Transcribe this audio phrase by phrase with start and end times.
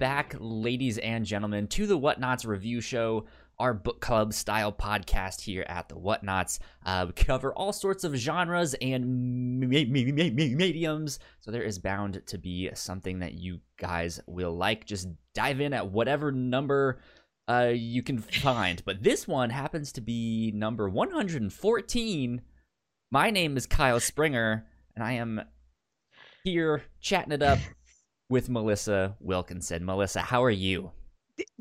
[0.00, 3.26] back, ladies and gentlemen, to the Whatnauts review show,
[3.58, 6.58] our book club style podcast here at the Whatnauts.
[6.86, 11.62] Uh, we cover all sorts of genres and me- me- me- me- mediums, so there
[11.62, 14.86] is bound to be something that you guys will like.
[14.86, 17.02] Just dive in at whatever number
[17.46, 18.82] uh, you can find.
[18.86, 22.40] But this one happens to be number 114.
[23.10, 25.42] My name is Kyle Springer, and I am
[26.42, 27.58] here chatting it up
[28.30, 29.84] with Melissa Wilkinson.
[29.84, 30.90] Melissa, how are you?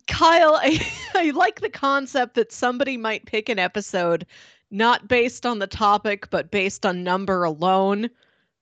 [0.08, 0.80] Kyle, I,
[1.16, 4.26] I like the concept that somebody might pick an episode
[4.72, 8.09] not based on the topic, but based on number alone.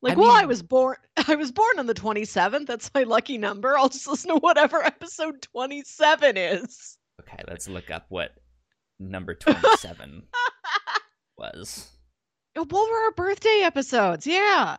[0.02, 0.96] Like, I well, I was born
[1.28, 2.66] I was born on the 27th.
[2.66, 3.78] That's my lucky number.
[3.78, 6.98] I'll just listen to whatever episode 27 is.
[7.22, 8.32] Okay, let's look up what
[9.00, 10.24] number 27
[11.38, 11.90] was.
[12.56, 14.26] Oh, What were our birthday episodes?
[14.26, 14.78] Yeah.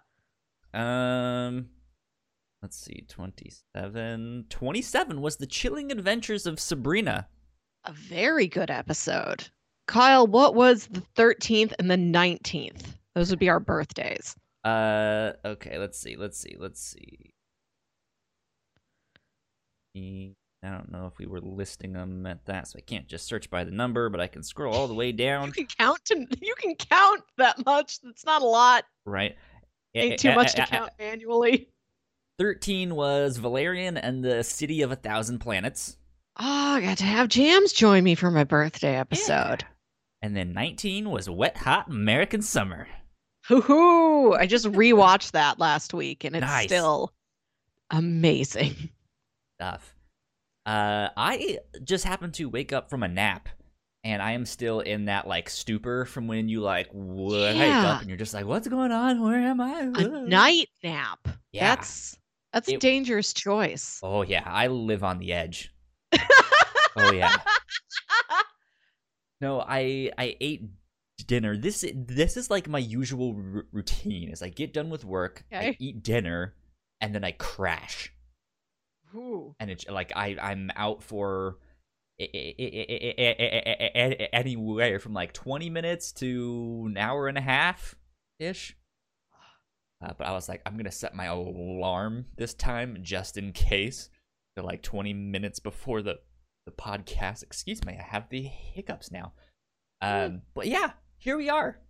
[0.73, 1.69] Um
[2.63, 7.29] let's see 27 27 was the chilling adventures of Sabrina.
[7.85, 9.49] A very good episode.
[9.87, 12.83] Kyle, what was the 13th and the 19th?
[13.15, 14.37] Those would be our birthdays.
[14.65, 16.17] Uh okay, let's see.
[16.17, 16.57] Let's see.
[16.59, 17.33] Let's see.
[20.63, 23.49] I don't know if we were listing them at that, so I can't just search
[23.51, 26.27] by the number, but I can scroll all the way down, You can count to
[26.41, 28.01] you can count that much.
[28.01, 28.85] That's not a lot.
[29.07, 29.37] right?
[29.95, 31.69] Eh, Ain't too eh, much eh, to eh, count manually.
[32.39, 35.97] 13 was Valerian and the City of a Thousand Planets.
[36.39, 36.45] Oh,
[36.77, 39.65] I got to have Jams join me for my birthday episode.
[40.23, 42.87] And then 19 was Wet Hot American Summer.
[43.49, 44.35] Hoo hoo!
[44.35, 46.67] I just rewatched that last week and it's Nice.
[46.67, 47.13] still
[47.91, 48.91] amazing.
[49.61, 49.95] Stuff.
[50.67, 53.49] Uh, I just happened to wake up from a nap,
[54.05, 57.93] and I am still in that like stupor from when you like wake Yeah.
[57.95, 59.23] up and you're just like, "What's going on?
[59.23, 61.27] Where am I?" A night nap.
[61.53, 61.75] Yeah.
[61.75, 62.19] That's
[62.67, 64.01] that's a dangerous choice.
[64.03, 65.73] Oh yeah, I live on the edge.
[66.97, 67.37] Oh yeah.
[69.41, 70.65] No, I I ate
[71.27, 71.57] dinner.
[71.57, 74.31] This this is like my usual r- routine.
[74.31, 76.55] Is I get done with work, I eat dinner,
[77.01, 78.13] and then I crash.
[79.15, 79.55] Ooh.
[79.61, 81.59] and it's like I I'm out for
[84.33, 87.95] anywhere from like 20 minutes to an hour and a half
[88.39, 88.77] ish.
[90.01, 94.11] Uh, but I was like, I'm gonna set my alarm this time just in case.
[94.57, 96.19] So like 20 minutes before the
[96.69, 97.43] the podcast.
[97.43, 99.33] Excuse me, I have the hiccups now.
[100.01, 101.81] Um, but yeah, here we are.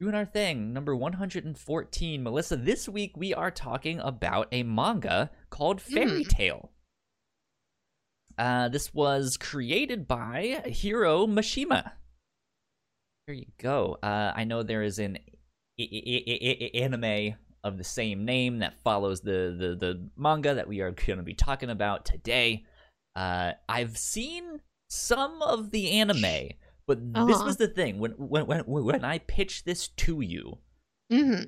[0.00, 2.22] Doing our thing, number 114.
[2.22, 6.72] Melissa, this week we are talking about a manga called Fairy Tail.
[8.36, 11.92] Uh, this was created by Hiro Mashima.
[13.26, 13.98] There you go.
[14.02, 15.18] Uh, I know there is an
[15.78, 17.34] anime
[17.64, 21.22] of the same name that follows the, the, the manga that we are going to
[21.22, 22.64] be talking about today.
[23.14, 26.50] Uh, I've seen some of the anime,
[26.86, 27.44] but this Uh-huh.
[27.46, 30.58] was the thing when when when when I pitched this to you,
[31.10, 31.44] hmm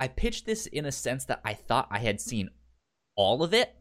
[0.00, 2.50] I pitched this in a sense that I thought I had seen
[3.16, 3.74] all of it,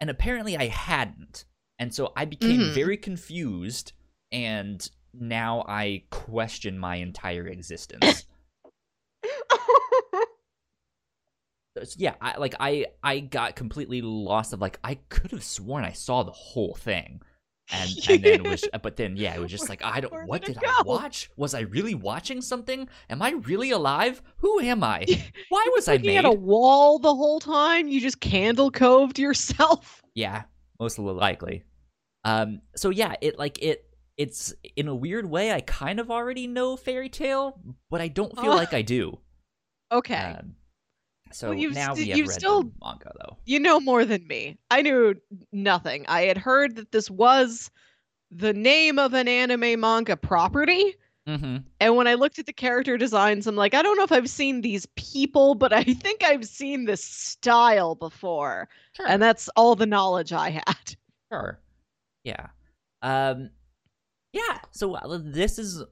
[0.00, 1.44] and apparently I hadn't.
[1.80, 2.74] And so I became Mhm.
[2.74, 3.92] very confused,
[4.30, 8.24] and now I question my entire existence.
[9.22, 10.26] It's-
[11.96, 15.92] yeah, I, like I I got completely lost of like I could have sworn I
[15.92, 17.22] saw the whole thing.
[17.72, 20.26] And, and then it was but then yeah, it was just like I don't Where
[20.26, 21.30] what did did I watch?
[21.36, 22.88] Was I really watching something?
[23.08, 24.20] Am I really alive?
[24.38, 25.06] Who am I?
[25.48, 26.18] Why was I made?
[26.18, 30.02] at a wall the whole time, you just candle coved yourself.
[30.12, 30.42] Yeah,
[30.80, 31.62] most likely.
[32.24, 33.84] Um, so yeah, it like it
[34.16, 35.52] it's in a weird way.
[35.52, 37.58] I kind of already know fairy tail,
[37.88, 38.56] but I don't feel Oh.
[38.56, 39.18] like I do.
[39.92, 40.14] Okay.
[40.14, 40.56] Um,
[41.32, 43.36] so Well, you've now st- we have you've read still- manga though.
[43.46, 44.58] you know more than me.
[44.70, 45.14] I knew
[45.52, 46.04] nothing.
[46.08, 47.70] I had heard that this was
[48.30, 50.94] the name of an anime manga property.
[51.28, 51.58] Mm-hmm.
[51.80, 54.30] And when I looked at the character designs, I'm like, I don't know if I've
[54.30, 58.68] seen these people, but I think I've seen this style before.
[58.96, 59.06] Sure.
[59.06, 60.64] And that's all the knowledge I had.
[61.32, 61.60] Sure.
[62.24, 62.48] Yeah.
[63.02, 63.50] Um
[64.32, 65.82] yeah, so uh, this is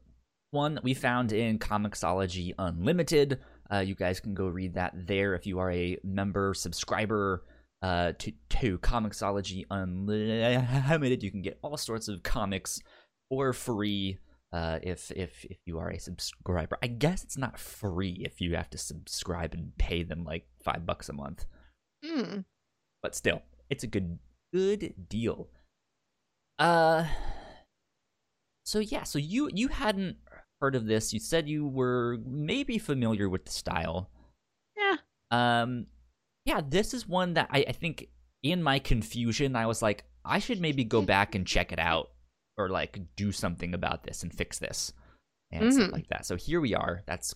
[0.50, 3.38] one that we found in Comixology Unlimited.
[3.72, 7.44] Uh, you guys can go read that there if you are a member subscriber
[7.82, 11.22] uh, to to Comixology Unlimited.
[11.22, 12.80] You can get all sorts of comics
[13.28, 14.18] for free
[14.52, 16.78] uh, if if if you are a subscriber.
[16.82, 20.86] I guess it's not free if you have to subscribe and pay them like five
[20.86, 21.44] bucks a month
[22.04, 22.40] Hmm.
[23.02, 24.18] but still, it's a good
[24.52, 25.48] good deal.
[26.58, 27.06] Uh
[28.64, 30.16] so yeah, so you you hadn't
[30.60, 31.12] heard of this.
[31.12, 34.10] You said you were maybe familiar with the style.
[34.76, 34.96] Yeah.
[35.30, 35.86] Um
[36.44, 38.08] yeah, this is one that I, I think
[38.42, 42.10] in my confusion, I was like, I should maybe go back and check it out
[42.56, 44.92] or like do something about this and fix this
[45.50, 45.92] and stuff Mhm.
[45.92, 46.24] like that.
[46.26, 47.02] So here we are.
[47.06, 47.34] That's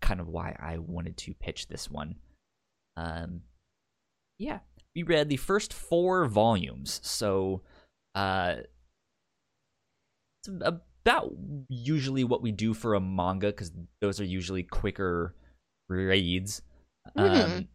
[0.00, 2.16] kind of why I wanted to pitch this one.
[2.96, 3.42] Um,
[4.38, 4.60] yeah,
[4.94, 7.62] we read the first four volumes, so
[8.14, 8.56] uh,
[10.40, 10.48] it's
[11.04, 11.32] about
[11.68, 15.34] usually what we do for a manga because those are usually quicker
[15.88, 16.62] reads.
[17.16, 17.68] Um, Mhm.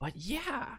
[0.00, 0.76] but yeah,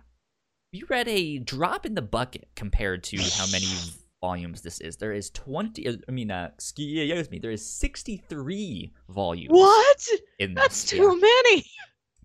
[0.74, 3.68] we read a drop in the bucket compared to how many
[4.22, 4.98] volumes this is.
[4.98, 5.88] There is twenty.
[5.88, 7.38] uh, I mean, uh, excuse me.
[7.40, 9.52] There is sixty-three volumes.
[9.52, 10.08] What?
[10.40, 10.92] In That's this.
[11.00, 11.66] too many.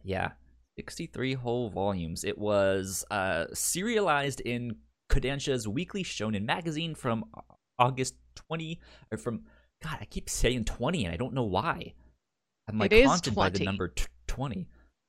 [0.03, 0.33] Yeah.
[0.77, 2.25] 63 whole volumes.
[2.25, 4.75] It was uh, serialized in
[5.09, 7.25] Kodansha's weekly shonen magazine from
[7.79, 8.81] August 20
[9.13, 9.45] or from
[9.83, 11.95] God, I keep saying 20 and I don't know why.
[12.69, 14.67] I'm like It haunted by the number t- 20.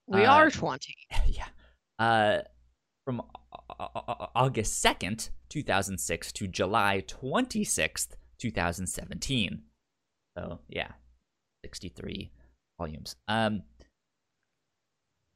[0.08, 0.94] We Uh, are 20.
[1.28, 1.48] yeah.
[2.00, 2.42] Uh
[3.06, 9.62] from Au- Au- Au- August 2nd, 2006 to July 26th, 2017.
[10.38, 10.92] So, yeah.
[11.64, 12.32] 63
[12.80, 13.16] volumes.
[13.28, 13.64] Um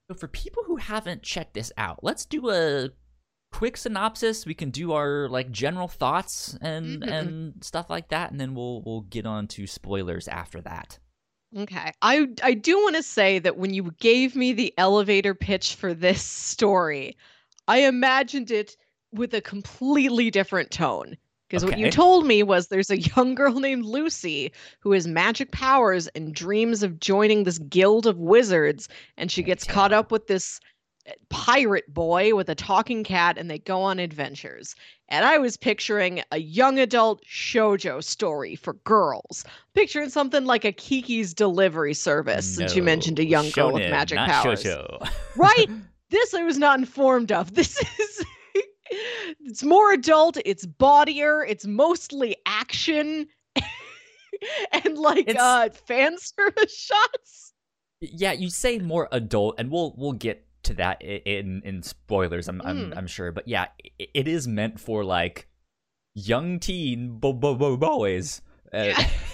[0.10, 2.90] so for people who haven't checked this out, let's do a
[3.52, 4.46] quick synopsis.
[4.46, 7.12] We can do our like general thoughts and Mhm.
[7.12, 11.00] and stuff like that, and then we'll we'll get on to spoilers after that.
[11.58, 11.92] Okay.
[12.02, 15.94] I I do want to say that when you gave me the elevator pitch for
[15.94, 17.18] this story,
[17.68, 18.78] I imagined it
[19.12, 21.18] with a completely different tone.
[21.50, 25.52] Because what you told me was there's a young girl named Lucy who has magic
[25.52, 28.88] powers and dreams of joining this guild of wizards,
[29.18, 30.60] and she gets caught up with this
[31.30, 34.76] pirate boy with a talking cat, and they go on adventures.
[35.10, 40.72] And I was picturing a young adult shojo story for girls picturing something like a
[40.72, 44.64] Kiki's delivery service since you mentioned a No, young girl with magic powers.
[44.64, 45.10] shoujo.
[45.36, 45.68] Right?
[46.10, 47.54] This I was not informed of.
[47.56, 48.26] This is
[49.42, 53.28] it's more adult, it's bawdier, it's mostly action
[54.72, 57.54] and like It's- uh fan service shots.
[58.02, 62.48] yeah, you say more adult, and we'll we'll get to that in in spoilers.
[62.48, 62.98] I'm I'm, Mm.
[62.98, 63.68] I'm sure, but yeah,
[64.00, 65.48] i it is meant for like
[66.16, 68.42] young teen bo- bo- bo- boys.
[68.74, 68.94] Uh,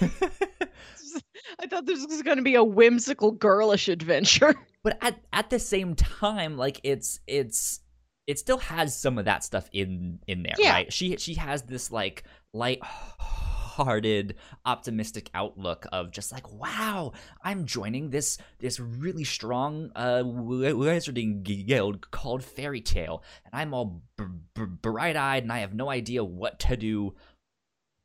[1.58, 4.54] I thought this was going to be a whimsical girlish adventure.
[4.82, 7.80] but at at the same time, like it's it's
[8.26, 10.72] it still has some of that stuff in in there, Yeah.
[10.72, 10.92] right?
[10.92, 12.24] She she has this like
[13.76, 14.34] light-hearted,
[14.64, 17.12] optimistic outlook of just like, wow,
[17.42, 23.74] I'm joining this this really strong uh wi- wizarding guild called Fairy Tail, and I'm
[23.74, 24.24] all b-
[24.54, 27.14] b- bright-eyed, and I have no idea what to do.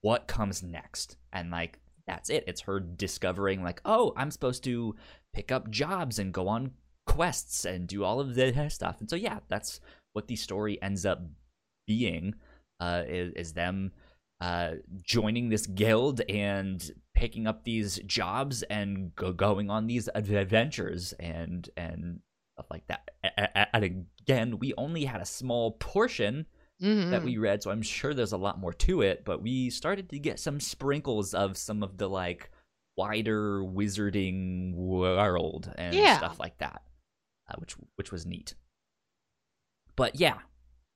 [0.02, 1.18] What comes next?
[1.32, 2.44] And like that's it.
[2.48, 4.96] It's her discovering like, oh, I'm supposed to
[5.34, 6.72] pick up jobs and go on
[7.06, 9.00] quests and do all of this stuff.
[9.00, 9.80] And so yeah, that's
[10.14, 11.22] what the story ends up
[11.88, 12.36] being.
[12.80, 13.92] Uh, is, is them
[14.42, 14.74] uh,
[15.04, 21.70] joining this guild and picking up these jobs and go- going on these adventures and
[21.78, 22.20] and
[22.56, 23.12] stuff like that.
[23.74, 26.46] And again, we only had a small portion
[26.80, 27.24] that Mhm.
[27.26, 29.24] we read, so I'm sure there's a lot more to it.
[29.24, 32.50] But we started to get some sprinkles of some of the like
[32.98, 36.18] wider wizarding world and Yeah.
[36.18, 36.82] stuff like that,
[37.48, 38.56] uh, which which was neat.
[39.96, 40.40] But yeah,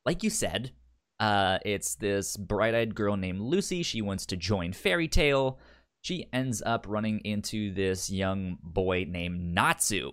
[0.05, 0.71] like you said,
[1.19, 3.83] uh, it's this bright-eyed girl named Lucy.
[3.83, 5.59] She wants to join Fairy Tail.
[6.01, 10.11] She ends up running into this young boy named Natsu,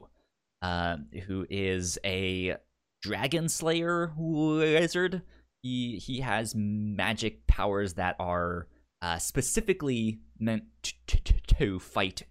[0.62, 2.56] uh, who is a
[3.02, 5.22] dragon slayer wizard.
[5.62, 8.68] He he has magic powers that are
[9.02, 12.22] uh, specifically meant to, to, to fight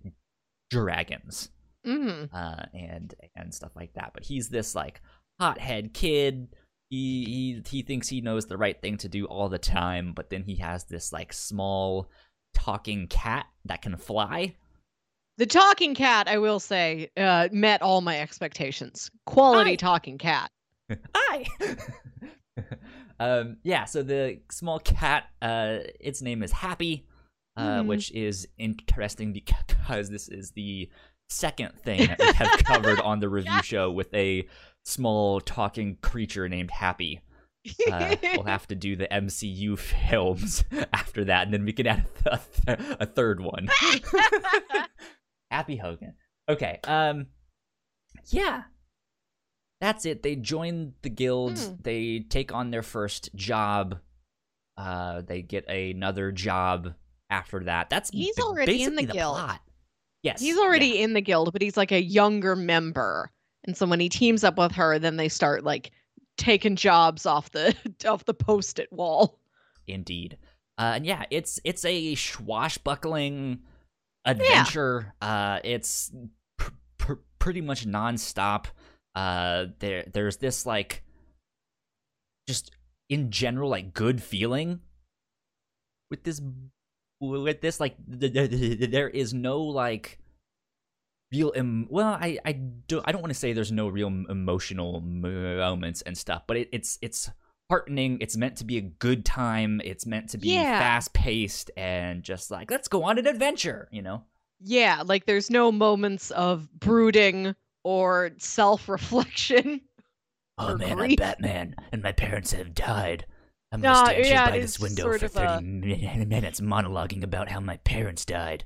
[0.69, 1.49] dragons
[1.85, 2.29] Mhm.
[2.33, 4.11] uh, and and stuff like that.
[4.13, 5.01] But he's this like
[5.39, 6.49] hothead kid.
[6.91, 10.29] He, he he thinks he knows the right thing to do all the time, but
[10.29, 12.12] then he has this like small
[12.53, 14.55] talking cat that can fly.
[15.38, 19.10] The talking cat, I will say, uh, met all my expectations.
[19.25, 19.75] Quality Hi.
[19.77, 20.51] talking cat.
[21.15, 21.45] Hi.
[23.19, 27.05] um yeah, so the small cat uh its name is Happy,
[27.57, 27.86] uh Mhm.
[27.88, 30.89] which is interesting because this is the
[31.29, 33.62] second thing that we have covered on the review Yeah.
[33.62, 34.48] show with a
[34.85, 37.21] small talking creature named Happy.
[37.91, 39.77] Uh, we'll have to do the MCU
[40.09, 43.69] films after that, and then we can add a, th- a third one.
[45.51, 46.13] Happy Hogan.
[46.50, 46.79] Okay.
[46.85, 47.27] Um.
[48.27, 48.63] Yeah.
[49.79, 50.21] That's it.
[50.23, 51.57] They join the guild.
[51.57, 51.73] Hmm.
[51.81, 54.00] They take on their first job.
[54.77, 56.93] Uh, they get another job
[57.29, 57.89] after that.
[57.89, 59.35] That's He's b- already in the basically guild.
[59.35, 59.61] plot.
[60.23, 60.61] Yes, He's yeah.
[60.61, 63.31] already in the guild, but he's like a younger member.
[63.65, 65.91] And so when he teams up with her, then they start like
[66.38, 67.75] taking jobs off the
[68.08, 69.39] off the post-it wall.
[69.88, 70.38] Indeed.
[70.77, 73.60] Uh, and yeah, it's it's a swashbuckling
[74.25, 75.13] adventure.
[75.22, 75.53] Yeah.
[75.56, 76.12] Uh, it's
[76.58, 78.65] pr- pr- pretty much nonstop.
[79.13, 81.03] Uh, there there's this like
[82.48, 82.72] just
[83.10, 84.80] in general like good feeling
[86.10, 86.41] with this
[87.20, 90.18] with this like there is no like
[91.31, 95.01] real em- well i i do i don't want to say there's no real emotional
[95.01, 97.29] moments and stuff but it, it's it's
[97.69, 100.77] heartening it's meant to be a good time it's meant to be yeah.
[100.77, 104.23] fast paced and just like let's go on an adventure you know
[104.59, 109.79] yeah like there's no moments of brooding or self-reflection
[110.57, 111.11] oh man grief.
[111.11, 113.25] i'm batman and my parents have died
[113.71, 115.61] i'm gonna stand yeah, here by this window for 30 a...
[116.25, 118.65] minutes monologuing about how my parents died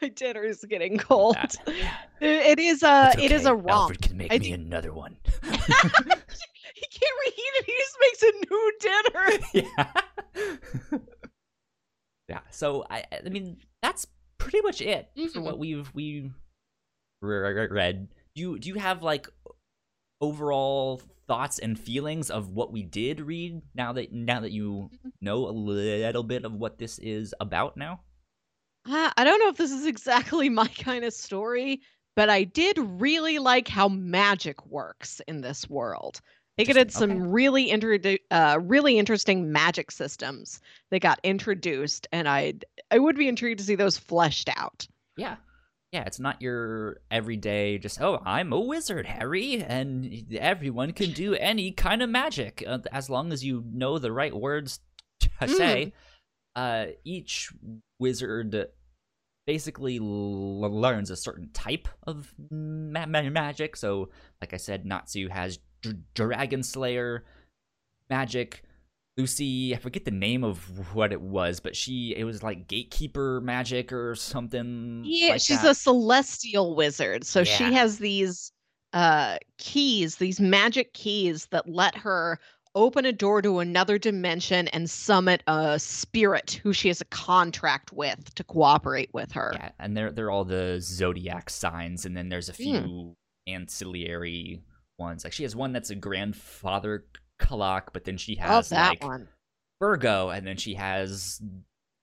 [0.00, 1.36] My dinner is getting cold.
[2.20, 3.26] it is a okay.
[3.26, 3.68] it is a romp.
[3.70, 4.54] Alfred can make I me do...
[4.54, 5.16] another one.
[5.42, 7.64] he can't reheat it.
[7.66, 9.38] He just makes a new dinner.
[9.54, 10.98] Yeah.
[12.28, 12.40] yeah.
[12.50, 14.06] So I I mean that's
[14.38, 15.28] pretty much it mm-hmm.
[15.28, 16.30] for what we've we
[17.20, 18.08] read.
[18.34, 19.28] Do you do you have like
[20.20, 25.08] overall thoughts and feelings of what we did read now that now that you mm-hmm.
[25.20, 28.00] know a little bit of what this is about now?
[28.88, 31.80] Uh, I don't know if this is exactly my kind of story,
[32.16, 36.20] but I did really like how magic works in this world.
[36.56, 40.60] They did some really inter- uh, really interesting magic systems
[40.90, 42.54] that got introduced, and I
[42.90, 44.86] I would be intrigued to see those fleshed out.
[45.16, 45.36] Yeah,
[45.90, 51.34] yeah, it's not your everyday just oh I'm a wizard, Harry, and everyone can do
[51.34, 54.80] any kind of magic uh, as long as you know the right words
[55.20, 55.86] to say.
[55.86, 55.92] Mm
[56.56, 57.52] uh, each
[58.00, 58.68] wizard
[59.46, 63.76] basically l- learns a certain type of ma- ma- magic.
[63.76, 67.24] So, like I said, Natsu has D- Dragon Slayer
[68.08, 68.62] magic.
[69.16, 73.40] Lucy, I forget the name of what it was, but she it was like gatekeeper
[73.40, 75.02] magic or something.
[75.04, 75.72] Yeah, like she's that.
[75.72, 77.24] a celestial wizard.
[77.24, 77.44] So yeah.
[77.44, 78.52] she has these
[78.92, 82.38] uh keys, these magic keys that let her
[82.74, 87.92] open a door to another dimension and summon a spirit who she has a contract
[87.92, 89.52] with to cooperate with her.
[89.54, 93.14] Yeah, and they're they're all the zodiac signs, and then there's a few mm.
[93.46, 94.62] ancillary
[94.98, 95.24] ones.
[95.24, 97.06] Like she has one that's a grandfather
[97.38, 99.28] clock, but then she has like one.
[99.80, 101.40] Virgo, and then she has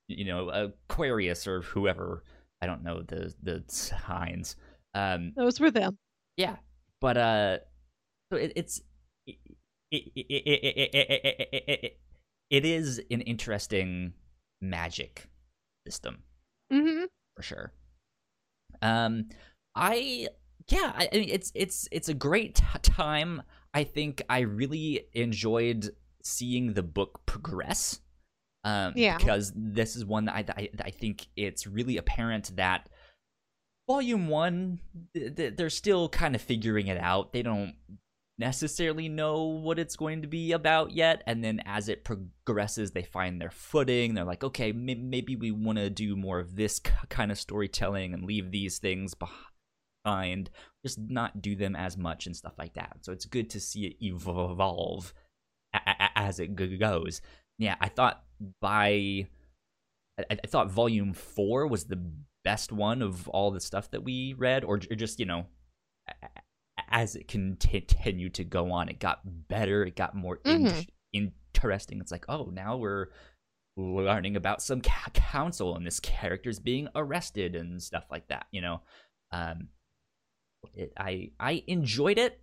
[0.07, 2.23] you know Aquarius or whoever.
[2.61, 4.55] I don't know the the signs.
[4.93, 5.97] Um, Those were them.
[6.37, 6.55] Yeah,
[7.01, 7.57] but uh,
[8.31, 8.81] so it, it's
[9.91, 11.97] it,
[12.49, 14.13] it is an interesting
[14.61, 15.27] magic
[15.85, 16.23] system
[16.71, 17.05] mm-hmm.
[17.35, 17.73] for sure.
[18.81, 19.29] Um,
[19.75, 20.27] I
[20.67, 23.41] yeah, I, I mean it's it's it's a great t- time.
[23.73, 25.89] I think I really enjoyed
[26.23, 27.99] seeing the book progress.
[28.63, 32.89] Um, yeah, because this is one that I, I I think it's really apparent that
[33.87, 34.79] volume one
[35.13, 37.31] they're still kind of figuring it out.
[37.31, 37.75] They don't
[38.39, 43.03] necessarily know what it's going to be about yet and then as it progresses they
[43.03, 44.13] find their footing.
[44.13, 46.79] They're like okay maybe we want to do more of this
[47.09, 50.49] kind of storytelling and leave these things behind
[50.85, 52.97] just not do them as much and stuff like that.
[53.01, 55.13] So it's good to see it evolve
[56.15, 57.21] as it goes.
[57.57, 58.23] Yeah i thought
[58.61, 59.27] by
[60.19, 62.01] I-, I thought volume four was the
[62.43, 65.47] best one of all the stuff that we read or, or just you know
[66.89, 69.83] as it continued to go on, it got better.
[69.83, 70.79] It got more mm-hmm.
[71.13, 71.99] in- interesting.
[71.99, 73.07] It's like, oh, now we're
[73.75, 78.47] learning about some ca- council and this character's being arrested and stuff like that.
[78.51, 78.81] You know,
[79.31, 79.69] um,
[80.73, 82.39] it, I I enjoyed it.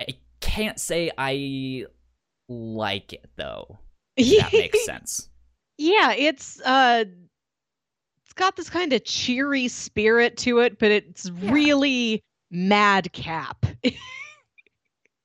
[0.00, 1.86] I can't say I
[2.48, 3.78] like it though.
[4.16, 5.28] that makes sense.
[5.78, 7.04] Yeah, it's uh
[8.24, 11.52] it's got this kind of cheery spirit to it, but it's yeah.
[11.52, 13.66] really madcap.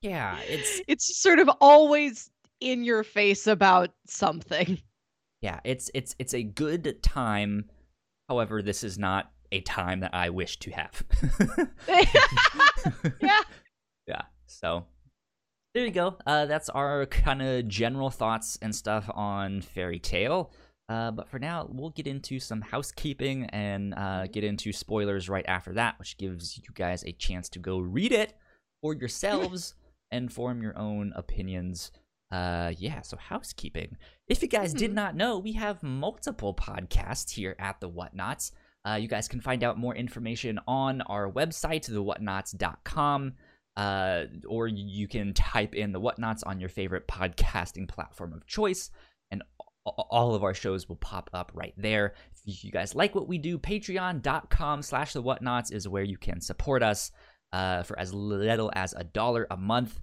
[0.01, 2.29] yeah, it's it's sort of always
[2.59, 4.79] in your face about something.
[5.41, 7.69] Yeah, it's it's it's a good time.
[8.29, 11.03] However, this is not a time that I wish to have.
[13.21, 13.41] yeah.
[14.07, 14.21] Yeah.
[14.45, 14.85] So
[15.73, 16.17] there you go.
[16.27, 20.51] Uh, that's our kind of general thoughts and stuff on Fairy Tail.
[20.87, 24.31] Uh, but for now, we'll get into some housekeeping and uh, mm-hmm.
[24.31, 28.11] get into spoilers right after that, which gives you guys a chance to go read
[28.11, 28.33] it
[28.81, 29.73] for yourselves
[30.11, 31.91] and form your own opinions.
[32.31, 33.97] Uh, yeah, so housekeeping.
[34.27, 34.95] If you guys did mm-hmm.
[34.95, 38.51] not know, we have multiple podcasts here at the Whatnauts.
[38.87, 43.33] Uh, you guys can find out more information on our website, thewhatnauts.com.
[43.75, 48.91] uh, or you can type in the whatnauts on your favorite podcasting platform of choice,
[49.85, 52.13] all of our shows will pop up right there.
[52.45, 56.41] If you guys like what we do, patreon.com slash the whatnauts is where you can
[56.41, 57.11] support us
[57.53, 59.99] uh, for as little as a dollar a month.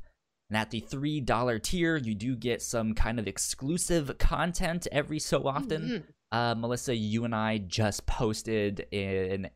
[0.50, 5.46] And at the $3 tier, you do get some kind of exclusive content every so
[5.46, 5.82] often.
[5.82, 6.04] Mhm.
[6.30, 9.50] Uh, Melissa, you and I just posted an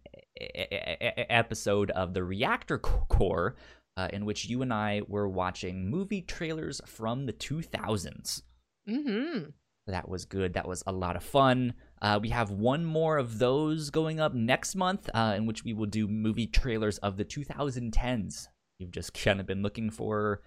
[1.30, 3.56] episode of the Reactor Core
[3.96, 8.42] uh, in which you and I were watching movie trailers from the 2000s.
[8.88, 9.52] Mhm.
[9.86, 10.54] That was good.
[10.54, 11.74] That was a lot of fun.
[12.02, 15.72] Uh, we have one more of those going up next month, uh, in which we
[15.74, 18.48] will do movie trailers of the 2010s.
[18.78, 20.42] You've just kind of been looking for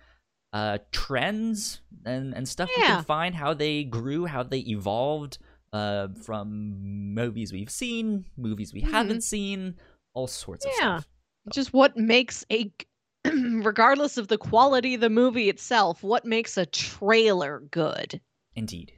[0.51, 2.95] uh, trends and, and stuff we Yeah.
[2.97, 5.37] can find, how they grew, how they evolved
[5.71, 9.75] uh, from movies we've seen, movies we haven't seen,
[10.13, 10.97] all sorts of Yeah.
[10.99, 11.07] stuff.
[11.53, 12.71] Just what makes a
[13.25, 18.19] regardless of the quality of the movie itself, what makes a trailer good?
[18.55, 18.93] Indeed.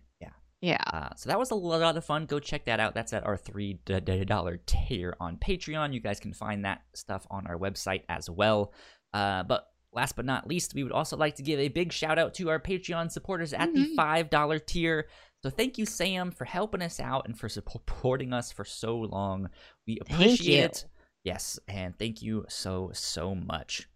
[0.61, 0.77] Yeah.
[0.85, 2.25] Uh, so that was a lot of fun.
[2.27, 2.93] Go check that out.
[2.93, 4.25] That's at our three d- d-
[4.67, 5.93] tier on Patreon.
[5.93, 8.71] You guys can find that stuff on our website as well.
[9.13, 12.19] Uh, but last but not least, we would also like to give a big shout
[12.19, 13.95] out to our Patreon supporters at the Mhm.
[13.95, 15.07] five dollar tier.
[15.43, 19.49] So thank you, Sam, for helping us out and for supporting us for so long.
[19.87, 20.85] We appreciate it.
[21.23, 23.87] Yes, and thank you so so much.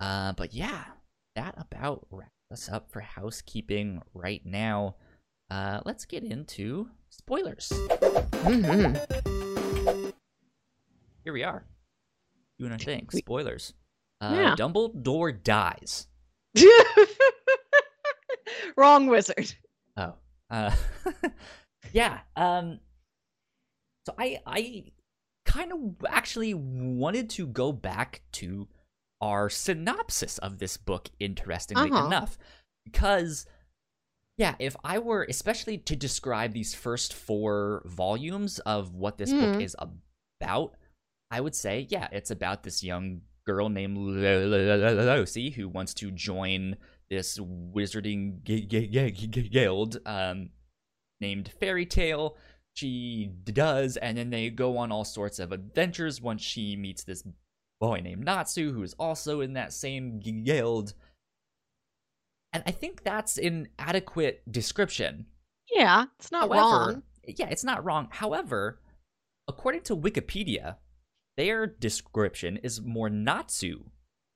[0.00, 0.84] Uh, but yeah,
[1.36, 4.96] that about wraps us up for housekeeping right now.
[5.50, 7.68] Uh, let's get into spoilers.
[8.44, 10.12] Mhm.
[11.22, 11.64] Here we are,
[12.58, 13.08] doing our thing.
[13.10, 13.74] Spoilers.
[14.20, 14.54] Uh, Yeah.
[14.56, 16.06] Dumbledore dies.
[18.76, 19.54] Wrong wizard.
[19.96, 20.14] Oh,
[20.50, 20.74] uh,
[21.92, 22.20] yeah.
[22.36, 22.80] Um,
[24.06, 24.84] so I I
[25.44, 28.68] kind of actually wanted to go back to
[29.20, 31.10] our synopsis of this book.
[31.20, 32.06] Interestingly Uh-huh.
[32.06, 32.38] enough,
[32.84, 33.46] because
[34.36, 39.56] yeah, if I were especially to describe these first four volumes of what this book
[39.56, 39.62] Mhm.
[39.62, 39.76] is
[40.40, 40.76] about,
[41.30, 46.76] I would say yeah, it's about this young girl named Lucy who wants to join
[47.10, 48.42] this wizarding
[49.50, 50.50] guild um,
[51.20, 52.36] named Fairy Tail.
[52.74, 57.22] She does, and then they go on all sorts of adventures once she meets this
[57.80, 60.94] boy named Natsu, who is also in that same guild.
[62.54, 65.26] And I think that's an adequate description.
[65.70, 67.02] Yeah, it's not However, wrong.
[67.26, 68.08] yeah, it's not wrong.
[68.12, 68.80] However,
[69.48, 70.76] according to Wikipedia,
[71.36, 73.84] their description is more Natsu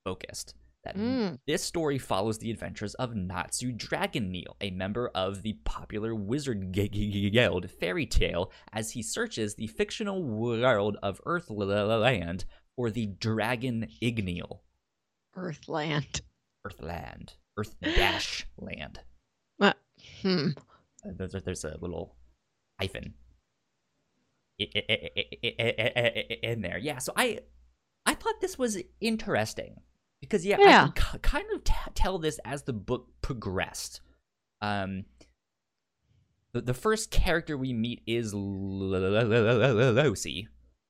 [0.04, 0.54] focused.
[0.84, 1.38] That Mm.
[1.46, 7.70] this story follows the adventures of Natsu Dragneel, a member of the popular wizard guild
[7.70, 12.44] Fairy Tail, as he searches the fictional world of Earthland
[12.76, 14.60] for the Dragon Igneel.
[15.36, 16.22] Earthland.
[16.66, 17.34] Earthland.
[17.58, 19.00] Earth Dash Land.
[19.60, 19.72] Uh,
[20.22, 20.48] hmm.
[21.04, 22.14] Uh, There's, there's a little
[22.80, 23.14] hyphen
[24.58, 26.78] in there.
[26.78, 27.40] Yeah, so I
[28.06, 29.76] I thought this was interesting
[30.20, 30.88] because yeah, I Yeah.
[30.94, 34.00] can kind of t- tell this as the book progressed.
[34.60, 35.04] Um,
[36.52, 40.48] the the first character we meet is Lucy.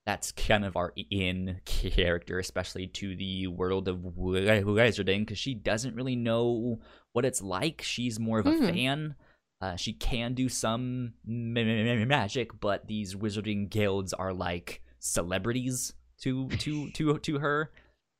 [0.08, 5.94] That's kind of our in character, especially to the world of wizarding, because she doesn't
[5.94, 6.80] really know
[7.12, 7.82] what it's like.
[7.82, 8.70] She's more of a Mhm.
[8.72, 9.14] fan.
[9.60, 14.80] Uh, she can do some ma- ma- ma- magic, but these wizarding guilds are like
[14.98, 15.92] celebrities
[16.22, 17.70] to to to to her.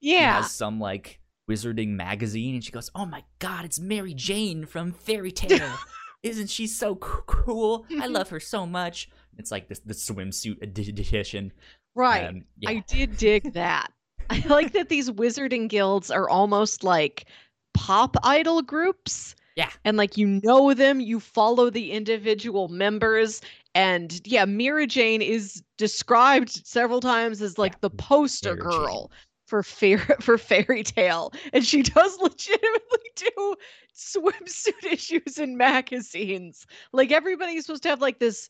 [0.03, 0.43] She Yeah.
[0.43, 1.21] has some like
[1.51, 5.75] wizarding magazine, and she goes, "Oh my god, it's Mira Jane from Fairy Tail!
[6.23, 7.87] Isn't she so cool?
[7.89, 8.13] I Mhm.
[8.13, 11.53] love her so much." It's like this the swimsuit edition.
[11.95, 12.25] Right.
[12.29, 12.71] Um, yeah.
[12.71, 13.93] I did dig that.
[14.31, 17.27] I like that these wizarding guilds are almost like
[17.75, 19.35] pop idol groups.
[19.57, 19.71] Yeah.
[19.85, 23.41] And like you know them, you follow the individual members.
[23.75, 28.81] And yeah, Mira Jane is described several times as like Yeah, the poster Mira Jane.
[28.85, 29.11] girl
[29.47, 31.33] for fair for fairy tail.
[31.53, 33.57] And she does legitimately do
[33.97, 36.67] swimsuit issues in magazines.
[36.93, 38.49] Like everybody's supposed to have like this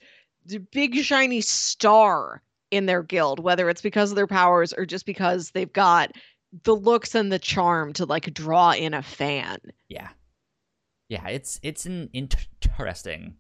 [0.72, 5.50] big shiny star in their guild, whether it's because of their powers or just because
[5.52, 6.12] they've got
[6.64, 9.58] the looks and the charm to like draw in a fan.
[9.88, 10.08] yeah
[11.10, 13.34] yeah it's it's an interesting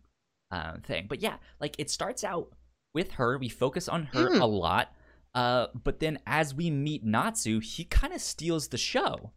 [0.50, 2.48] um thing but yeah like it starts out
[2.94, 4.40] with her we focus on her Mm.
[4.40, 4.92] a lot
[5.34, 9.32] uh but then as we meet natsu he kind of steals the show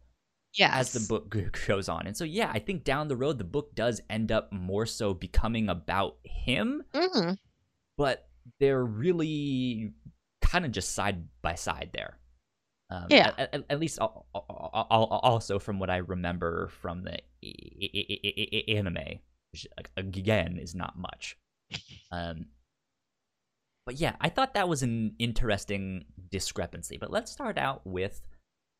[0.54, 0.72] Yes.
[0.74, 1.34] as the book
[1.66, 4.50] goes on and so yeah i think down the road the book does end up
[4.52, 7.36] more so becoming about him Mhm.
[7.98, 8.28] but
[8.60, 9.92] they're really
[10.40, 12.18] kind of just side by side there
[12.92, 13.32] um, Yeah.
[13.38, 17.18] at, at- at least also from what I remember from the
[18.68, 19.20] anime,
[19.52, 21.36] which again is not much.
[22.10, 22.46] Um,
[23.86, 26.98] but yeah, I thought that was an interesting discrepancy.
[26.98, 28.20] But let's start out with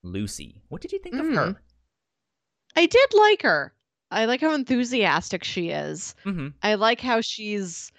[0.04, 0.60] Lucy.
[0.68, 1.30] What did you think mm.
[1.30, 1.62] of her?
[2.76, 3.72] I did like her.
[4.10, 6.14] I like how enthusiastic she is.
[6.26, 6.48] Mm-hmm.
[6.62, 7.90] I like how she's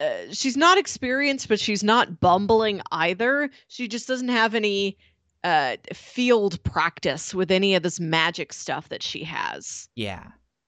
[0.00, 3.50] uh, she's not experienced, but she's not bumbling either.
[3.68, 4.96] She just doesn't have any
[5.44, 9.88] uh, field practice with any of this magic stuff that she has.
[9.94, 10.24] Yeah.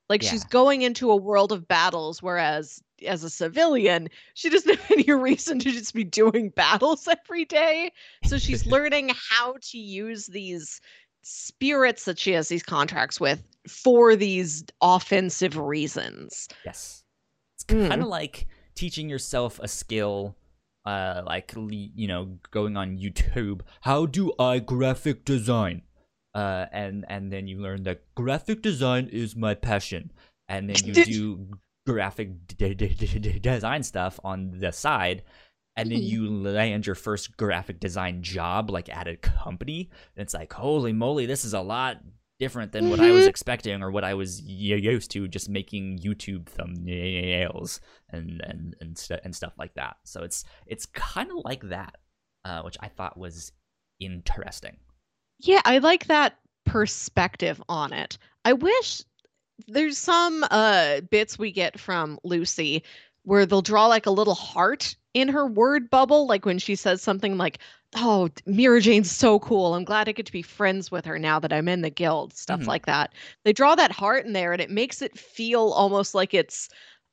[0.09, 0.31] Like yeah.
[0.31, 5.11] she's going into a world of battles, whereas as a civilian, she doesn't have any
[5.13, 7.91] reason to just be doing battles every day.
[8.25, 10.81] So she's learning how to use these
[11.23, 16.49] spirits that she has these contracts with for these offensive reasons.
[16.65, 17.03] Yes.
[17.57, 18.11] It's kind of mm.
[18.11, 20.37] like teaching yourself a skill
[20.85, 23.63] uh like you know going on YouTube.
[23.81, 25.83] How do I graphic design?
[26.35, 30.13] Uh and and then you learn that graphic design is my passion.
[30.49, 31.49] And then you do
[31.87, 32.31] graphic
[33.43, 35.23] design stuff on the side.
[35.79, 39.91] And then you land your first graphic design job like at a company.
[40.15, 41.99] And it's like holy moly this is a lot
[42.39, 43.31] different than what I was mm-hmm.
[43.31, 49.21] expecting or what I was used to just making YouTube thumbnails and and and, st-
[49.25, 49.97] and stuff like that.
[50.05, 51.97] So it's it's kind of like that,
[52.45, 53.53] uh, which I thought was
[54.01, 54.77] interesting.
[55.39, 58.19] Yeah, I like that perspective on it.
[58.45, 59.03] I wish
[59.69, 62.83] there's some uh bits we get from Lucy
[63.23, 67.01] where they'll draw like a little heart in her word bubble like when she says
[67.01, 67.59] something like
[67.97, 69.75] oh, Mira Jane's so cool.
[69.75, 72.35] I'm glad I get to be friends with her now that I'm in the guild,
[72.35, 72.69] stuff mm-hmm.
[72.69, 73.13] like that.
[73.45, 76.69] They draw that heart in there and it makes it feel almost like it's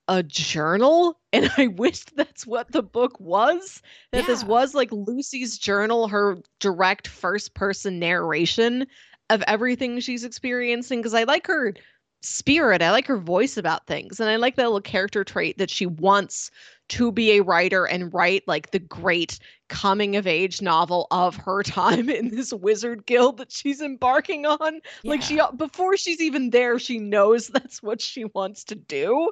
[0.10, 4.28] a journal and i wished that's what the book was that yeah.
[4.28, 8.86] this was like lucy's journal her direct first person narration
[9.30, 11.74] of everything she's experiencing because i like her
[12.24, 15.70] spirit i like her voice about things and i like that little character trait that
[15.70, 16.52] she wants
[16.90, 21.64] to be a writer and write like the great coming of age novel of her
[21.64, 24.76] time in this wizard guild that she's embarking on.
[25.04, 25.12] Yeah.
[25.12, 29.32] Like she before she's even there, she knows that's what she wants to do.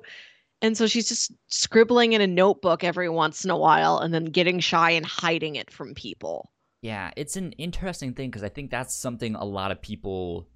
[0.64, 4.26] And so she's just scribbling in a notebook every once in a while and then
[4.26, 6.52] getting shy and hiding it from people.
[6.84, 10.48] Yeah, it's an interesting thing because I think that's something a lot of people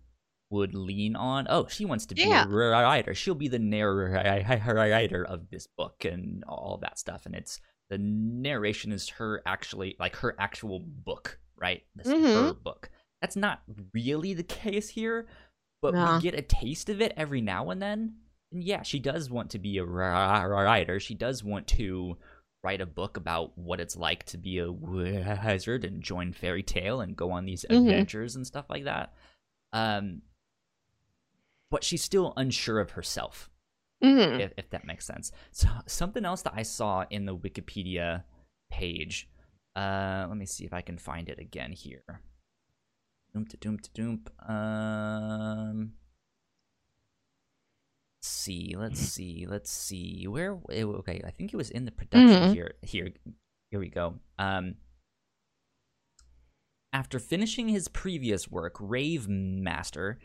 [0.55, 1.47] would lean on.
[1.49, 2.45] Oh, she wants to be yeah.
[2.45, 3.13] a writer.
[3.13, 7.25] She'll be the narrator of this book and all that stuff.
[7.25, 11.83] And it's the narration is her actually like her actual book, right?
[11.95, 12.47] This mm-hmm.
[12.47, 12.89] her book.
[13.21, 13.61] That's not
[13.93, 15.27] really the case here,
[15.81, 18.15] but we get a taste of it every now and then.
[18.51, 20.99] And yeah, she does want to be a writer.
[20.99, 22.17] She does want to
[22.63, 27.01] write a book about what it's like to be a wizard and join fairy tail
[27.01, 27.87] and go on these mm-hmm.
[27.87, 29.13] adventures and stuff like that.
[29.71, 30.21] Um,
[31.75, 33.49] but she's still unsure of herself.
[34.01, 34.39] Mm-hmm.
[34.39, 35.33] If, if, that makes sense.
[35.51, 38.23] So something else that I saw in the Wikipedia
[38.71, 39.27] page.
[39.75, 42.21] Uh, let me see if I can find it again here.
[43.33, 44.23] Doom to doom to doom.
[44.47, 45.91] Um,
[48.19, 48.73] let's see.
[48.77, 49.45] Let's see.
[49.45, 50.27] Let's see.
[50.29, 50.57] Where?
[50.71, 52.53] Okay, I think it was in the production mm-hmm.
[52.53, 52.75] here.
[52.83, 53.09] Here,
[53.69, 54.15] here we go.
[54.39, 54.75] Um,
[56.93, 60.19] after finishing his previous work, Rave Master,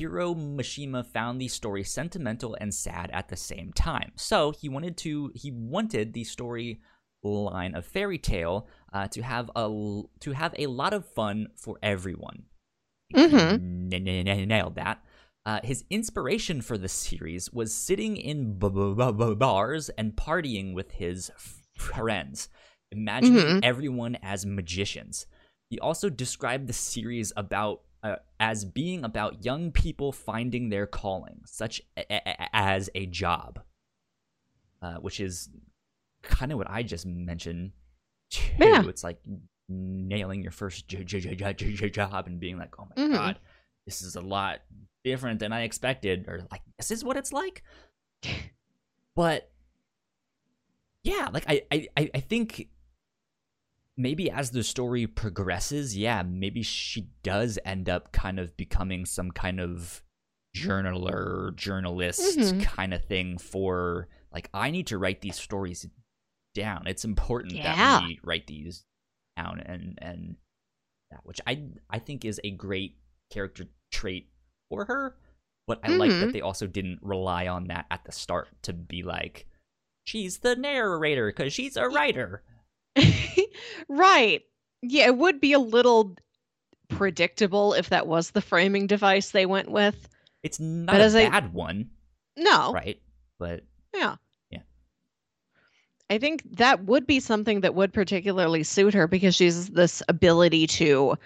[0.00, 4.12] Hiro Mashima found the story sentimental and sad at the same time.
[4.16, 6.80] So he wanted to he wanted the story
[7.22, 9.68] line of fairy tail uh, to have a
[10.20, 12.44] to have a lot of fun for everyone.
[13.14, 13.88] Mm-hmm.
[14.48, 15.04] nailed that.
[15.44, 20.72] Uh, his inspiration for the series was sitting in b- b- b- bars and partying
[20.72, 21.30] with his
[21.76, 22.48] friends,
[22.90, 23.58] imagining mm-hmm.
[23.62, 25.26] everyone as magicians.
[25.68, 31.40] He also described the series about uh, as being about young people finding their calling,
[31.44, 33.60] such a- a- as a job,
[34.82, 35.50] uh, which is
[36.22, 37.72] kind of what I just mentioned.
[38.30, 38.52] Too.
[38.58, 38.86] Yeah.
[38.88, 39.18] It's like
[39.68, 43.14] nailing your first j- j- j- job and being like, "Oh my mm-hmm.
[43.14, 43.38] god,
[43.86, 44.60] this is a lot
[45.04, 47.62] different than I expected," or like, "This is what it's like."
[49.16, 49.50] but
[51.02, 52.68] yeah, like I, I, I think
[54.00, 59.30] maybe as the story progresses, yeah, maybe she does end up kind of becoming some
[59.30, 60.02] kind of
[60.56, 62.60] journaler, journalist mm-hmm.
[62.60, 65.86] kind of thing for like I need to write these stories
[66.54, 66.86] down.
[66.86, 67.76] It's important yeah.
[67.76, 68.84] that we write these
[69.36, 70.36] down and and
[71.10, 72.96] that which I I think is a great
[73.30, 74.28] character trait
[74.68, 75.16] for her.
[75.66, 75.98] But I mm-hmm.
[75.98, 76.30] like that mm-hmm.
[76.32, 79.46] they also didn't rely on that at the start to be like
[80.04, 82.42] she's the narrator because she's a writer.
[83.88, 84.42] right.
[84.82, 86.16] Yeah, it would be a little
[86.88, 90.08] predictable if that was the framing device they went with.
[90.42, 91.90] It's not But a as I- bad one,
[92.36, 92.72] No.
[92.72, 93.00] right?
[93.38, 93.62] But
[93.94, 94.16] Yeah.
[94.50, 94.60] Yeah.
[96.08, 100.66] I think that would be something that would particularly suit her because she's this ability
[100.68, 101.16] to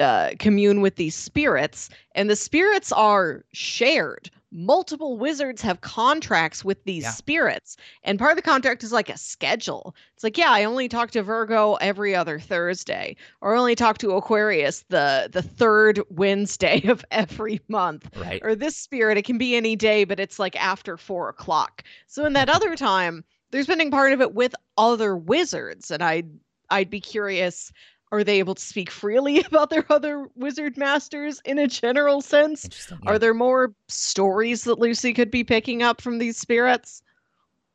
[0.00, 4.30] uh, commune with these spirits, and the spirits are shared.
[4.50, 7.10] Multiple wizards have contracts with these Yeah.
[7.10, 9.94] spirits, and part of the contract is like a schedule.
[10.14, 13.98] It's like, yeah, I only talk to Virgo every other Thursday, or I only talk
[13.98, 19.36] to Aquarius the the third Wednesday of every month right, or this spirit, it can
[19.38, 21.82] be any day, but it's like after four o'clock.
[22.06, 26.30] So in that other time, they're spending part of it with other wizards, and I'd
[26.70, 27.70] I'd be curious.
[28.10, 32.64] Are they able to speak freely about their other wizard masters in a general sense?
[32.64, 32.98] interesting.
[33.06, 37.02] Are there more stories that Lucy could be picking up from these spirits?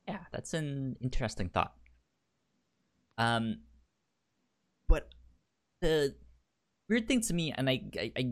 [0.07, 1.73] Yeah, that's an interesting thought.
[3.17, 3.59] Um,
[4.87, 5.09] but
[5.81, 6.15] the
[6.89, 8.29] weird thing to me, and I, I, I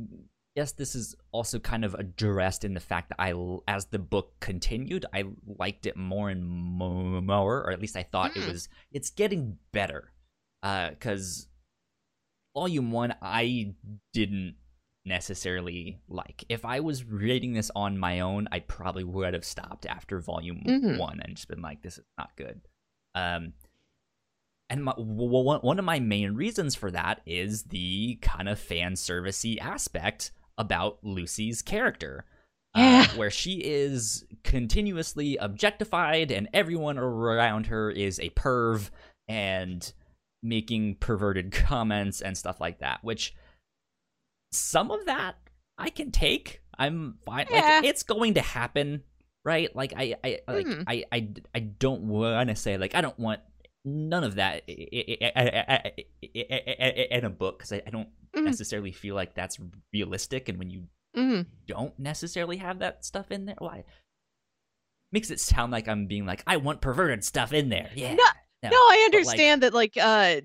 [0.56, 3.34] guess this is also kind of addressed in the fact that I,
[3.68, 5.26] as the book continued, I
[5.60, 8.48] liked it more and more, or at least I thought it Mm.
[8.48, 8.70] was.
[8.92, 10.12] It's getting better,
[10.62, 11.48] because
[12.54, 13.74] volume one I
[14.14, 14.56] didn't
[15.06, 16.44] necessarily like.
[16.50, 20.64] If I was reading this on my own, I probably would have stopped after volume
[20.66, 20.98] Mhm.
[21.00, 22.62] one and just been like, "This is not good."
[23.16, 23.54] Um,
[24.70, 28.94] and my, one one of my main reasons for that is the kind of fan
[28.94, 32.26] servicey aspect about Lucy's character.
[32.74, 38.90] uh, where she is continuously objectified and everyone around her is a perv
[39.28, 39.92] and
[40.44, 43.36] making perverted comments and stuff like that, which
[44.52, 45.36] some of that
[45.78, 46.62] I can take.
[46.78, 47.48] I'm fine.
[47.50, 47.80] Yeah.
[47.82, 49.04] Like it's going to happen,
[49.46, 49.74] right?
[49.76, 50.84] Like I I like Mhm.
[50.88, 53.40] I, I I don't want to say like I don't want
[53.86, 58.44] none of that in a book because I, I don't Mhm.
[58.46, 59.58] necessarily feel like that's
[59.94, 60.50] realistic.
[60.50, 61.46] And when you Mhm.
[61.68, 63.84] don't necessarily have that stuff in there, why?
[65.12, 67.92] Makes it sound like I'm being like I want perverted stuff in there.
[67.96, 68.16] Yeah.
[68.16, 68.24] No,
[68.64, 70.42] No, I but, like- understand that like uh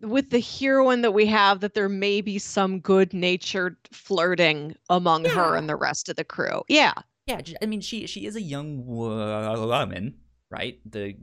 [0.00, 5.56] with the heroine that we have that there may be some good-natured flirting among her
[5.56, 6.62] and the rest of the crew.
[6.68, 6.94] Yeah.
[7.26, 10.14] Yeah, I mean, she she is a young woman,
[10.50, 10.78] right?
[10.90, 11.16] The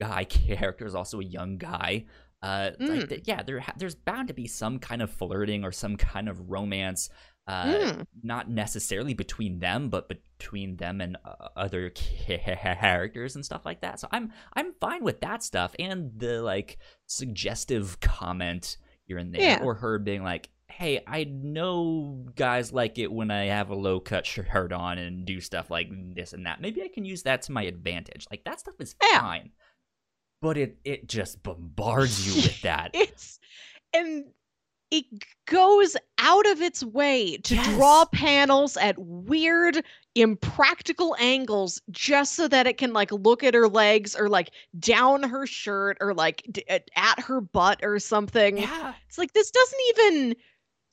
[0.00, 2.04] guy character is also a young guy.
[2.42, 3.08] Uh, like Mm.
[3.08, 6.50] the- yeah, there there's bound to be some kind of flirting or some kind of
[6.50, 7.08] romance.
[7.46, 8.06] Uh, Mm.
[8.22, 11.90] not necessarily between them, but between them and uh, other
[12.26, 14.00] characters and stuff like that.
[14.00, 19.42] So I'm I'm fine with that stuff and the like suggestive comment here and there,
[19.42, 19.60] Yeah.
[19.62, 24.00] or her being like, "Hey, I know guys like it when I have a low
[24.00, 26.62] cut shirt on and do stuff like this and that.
[26.62, 28.26] Maybe I can use that to my advantage.
[28.30, 29.20] Like that stuff is Yeah.
[29.20, 29.50] fine."
[30.40, 32.92] But it it just bombards you with that.
[32.94, 33.38] It's
[33.92, 34.32] and
[34.94, 42.46] it goes out of its way to draw panels at weird impractical angles just so
[42.46, 46.44] that it can like look at her legs or like down her shirt or like
[46.52, 48.94] d- at at her butt or something yeah.
[49.08, 50.36] It's like this doesn't even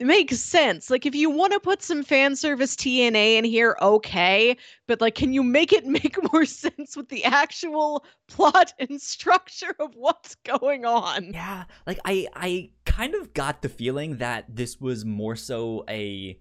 [0.02, 0.90] make sense.
[0.90, 5.16] Like if you want to put some fan service TNA in here, okay, but like
[5.16, 10.36] can you make it make more sense with the actual plot and structure of what's
[10.36, 11.32] going on?
[11.34, 12.70] Yeah, like I I
[13.02, 16.38] kind of got the feeling that this was more so a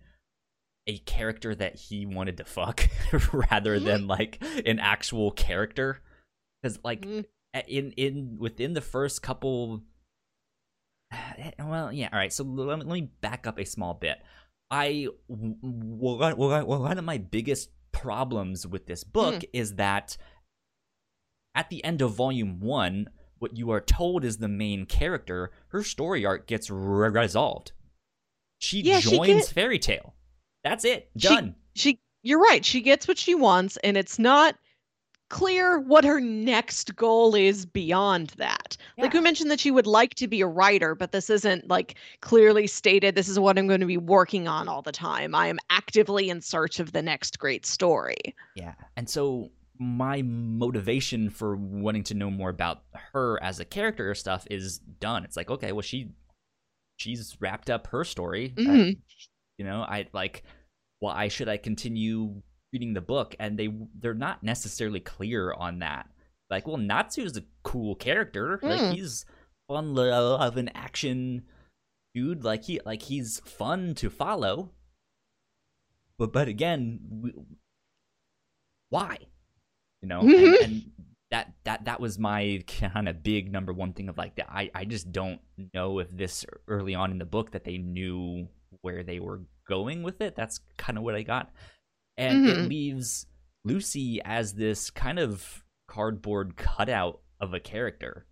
[0.87, 2.89] a character that he wanted to fuck
[3.33, 3.85] rather Mhm.
[3.85, 6.03] than like an actual character
[6.65, 7.25] cuz like Mm.
[7.67, 9.83] in in within the first couple
[11.59, 12.33] well, yeah, all right.
[12.33, 14.19] So let me, let me back up a small bit.
[14.71, 20.17] i one one of my biggest problems with this book is that
[21.55, 25.83] at the end of volume one, what you are told is the main character, her
[25.83, 27.73] story arc gets re- resolved.
[28.59, 30.15] She Yeah, she joins get- Fairy Tail.
[30.63, 31.11] That's it.
[31.17, 31.57] Done.
[31.75, 34.55] She you're right, she gets what she wants and it's not
[35.31, 38.77] clear what her next goal is beyond that.
[38.99, 41.95] Like we mentioned that she would like to be a writer, but this isn't like
[42.21, 45.35] clearly stated this is what I'm going to be working on all the time.
[45.35, 48.19] I am actively in search of the next great story.
[48.55, 48.75] Yeah.
[48.97, 49.51] And so
[49.83, 52.83] my motivation for wanting to know more about
[53.15, 55.25] her as a character or stuff is done.
[55.25, 56.11] It's like, okay, well she
[56.99, 58.53] she's wrapped up her story.
[58.57, 59.01] Mhm.
[59.59, 60.43] you know, I like
[60.99, 62.43] why should I continue
[62.75, 63.35] reading the book?
[63.41, 66.11] And they they're not necessarily clear on that.
[66.51, 68.59] Like, well, Natsu's a cool character.
[68.63, 68.95] Like Mm.
[68.95, 69.25] he's
[69.67, 71.45] fun of an action
[72.15, 72.45] dude.
[72.45, 74.73] Like he like he's fun to follow.
[76.19, 77.33] But but again, we,
[78.91, 79.19] why?
[80.03, 80.65] You know, and, Mhm.
[80.65, 80.83] and
[81.31, 84.71] that that that was my kind of big number one thing of like that I
[84.75, 85.41] I just don't
[85.75, 88.49] know if this early on in the book that they knew
[88.83, 90.35] where they were going with it.
[90.35, 91.53] That's kind of what I got.
[92.17, 92.69] And it Mhm.
[92.69, 93.27] leaves
[93.65, 98.27] Lucy as this kind of cardboard cutout of a character.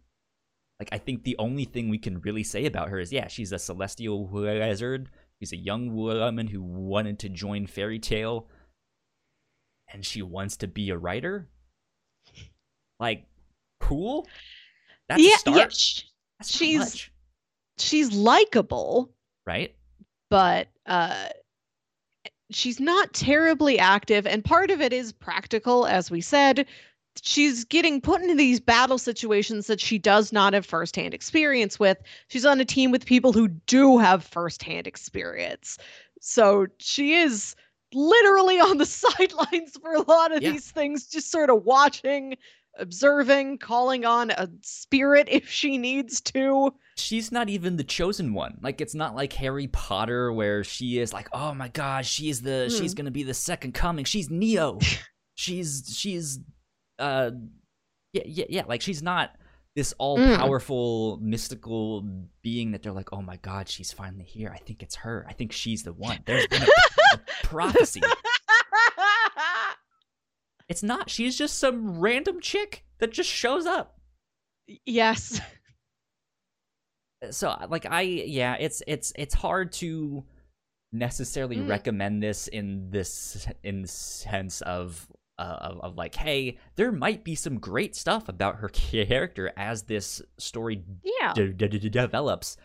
[0.81, 3.52] Like I think the only thing we can really say about her is yeah, she's
[3.52, 5.11] a celestial wizard.
[5.38, 8.48] She's a young woman who wanted to join fairy tail
[9.92, 11.48] and she wants to be a writer.
[13.01, 13.25] Like
[13.81, 14.27] cool?
[15.09, 15.69] That's yeah, yeah.
[15.69, 16.03] sh-
[16.45, 17.09] she's-
[17.79, 19.11] she's likable,
[19.47, 19.75] right?
[20.31, 21.29] but uh
[22.51, 26.67] she's not terribly active and part of it is practical as we said
[27.23, 31.97] she's getting put into these battle situations that she does not have firsthand experience with
[32.29, 35.79] she's on a team with people who do have firsthand experience
[36.21, 37.55] so she is
[37.95, 40.51] literally on the sidelines for a lot of Yeah.
[40.53, 42.37] these things just sort of watching
[42.79, 48.59] observing calling on a spirit if she needs to she's not even the chosen one.
[48.61, 52.69] Like it's not like Harry Potter where she is like, "Oh my god, she's the
[52.71, 52.97] she's Hmm.
[52.97, 54.05] going to be the second coming.
[54.05, 54.79] She's Neo.
[55.35, 56.41] she's she's
[56.99, 57.31] uh
[58.12, 59.31] yeah, yeah, yeah, like she's not
[59.77, 62.03] this all-powerful mystical
[62.43, 64.51] being that they're like, "Oh my god, she's finally here.
[64.53, 65.25] I think it's her.
[65.29, 66.67] I think she's the one." There's been a,
[67.14, 68.01] a prophecy.
[70.68, 71.09] It's not.
[71.11, 73.98] She's just some random chick that just shows up.
[74.87, 75.40] yes
[77.31, 80.22] so like i yeah it's it's it's hard to
[80.92, 81.68] necessarily Mm.
[81.68, 87.24] recommend this in this in the sense of uh, of, of like hey there might
[87.24, 92.57] be some great stuff about her character as this story yeah de- de- de- develops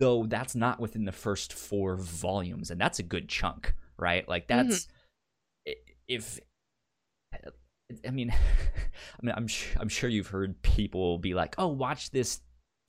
[0.00, 4.48] though that's not within the first four volumes and that's a good chunk right like
[4.48, 4.88] that's
[5.68, 5.74] i
[6.08, 6.40] if
[8.06, 8.30] i mean
[9.20, 12.40] i mean i'm sure i'm sure you've heard people be like oh watch this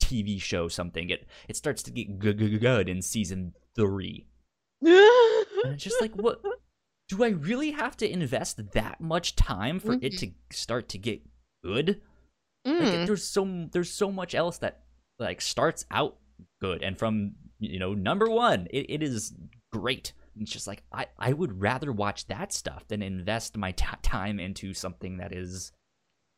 [0.02, 1.10] tv show something.
[1.10, 4.26] It it starts to get good, good, good in season 3
[4.80, 6.40] and it's just like what
[7.08, 11.20] do i really have to invest that much time for it to start to get
[11.64, 12.00] good?
[12.64, 13.06] Like Mm.
[13.06, 14.82] there's so there's so much else that
[15.18, 16.16] like starts out
[16.60, 16.82] good.
[16.82, 19.34] And from you know number one it, it is
[19.72, 23.84] great it's just like i i would rather watch that stuff than invest my t-
[24.02, 25.72] time into something that is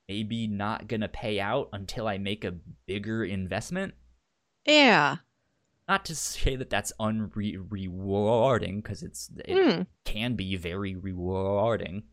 [0.08, 2.54] maybe not gonna pay out until i make a
[2.86, 3.94] bigger investment.
[4.66, 5.16] Yeah.
[5.88, 9.86] Not to say that that's unrewarding because it's it Mm.
[10.04, 12.04] can be very rewarding.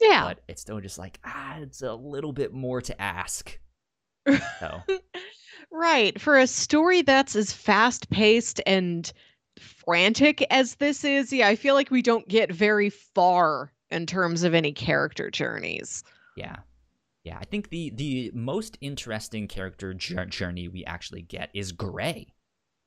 [0.00, 0.24] Yeah.
[0.24, 3.58] But it's still just like ah it's a little bit more to ask.
[4.60, 4.82] So.
[5.70, 6.20] Right.
[6.20, 9.10] For a story that's as fast paced and
[9.62, 14.42] frantic as this is yeah i feel like we don't get very far in terms
[14.42, 16.02] of any character journeys
[16.36, 16.56] Yeah.
[17.24, 22.34] Yeah, I think the the most interesting character jour- journey we actually get is Gray.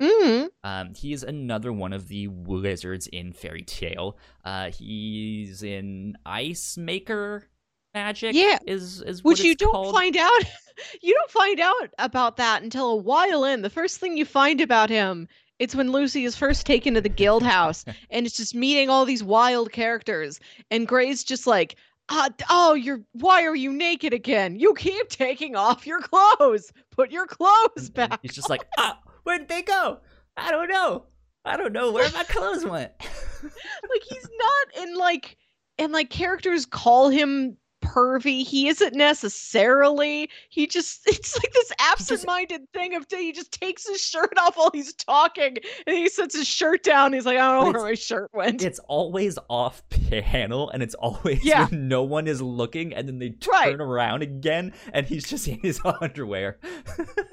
[0.02, 0.50] mm.
[0.62, 4.18] Um, he is another one of the wizards in Fairy Tail.
[4.44, 7.48] Uh, he's in Ice Maker
[7.94, 8.36] magic.
[8.36, 9.96] Yeah, is is what which you don't called.
[9.96, 10.42] find out
[11.02, 14.60] you don't find out about that until a while in the first thing you find
[14.60, 18.56] about him it's when lucy is first taken to the guild house and it's just
[18.56, 20.39] meeting all these wild characters
[20.72, 21.76] and gray's just like
[22.10, 27.12] uh, oh you're why are you naked again you keep taking off your clothes put
[27.12, 30.00] your clothes back He's just like, ah, where did they go?
[30.38, 31.06] I don't know.
[31.44, 32.91] I don't know where my clothes went.
[33.44, 35.38] like he's not in like
[35.78, 37.58] and like characters call him
[37.96, 43.88] pervy he isn't necessarily he just it's like this absent-minded thing of he just takes
[43.88, 47.42] his shirt off while he's talking and he sets his shirt down he's like i
[47.56, 51.68] don't know where my shirt went it's always off panel and it's always Yeah.
[51.68, 53.76] when no one is looking and then they turn Right.
[53.80, 56.60] around again and he's just in his underwear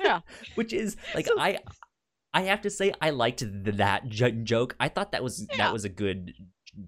[0.00, 0.20] Yeah.
[0.54, 1.58] which is like So- i
[2.34, 5.56] i have to say i liked th- that jo- joke i thought that was Yeah.
[5.58, 6.32] that was a good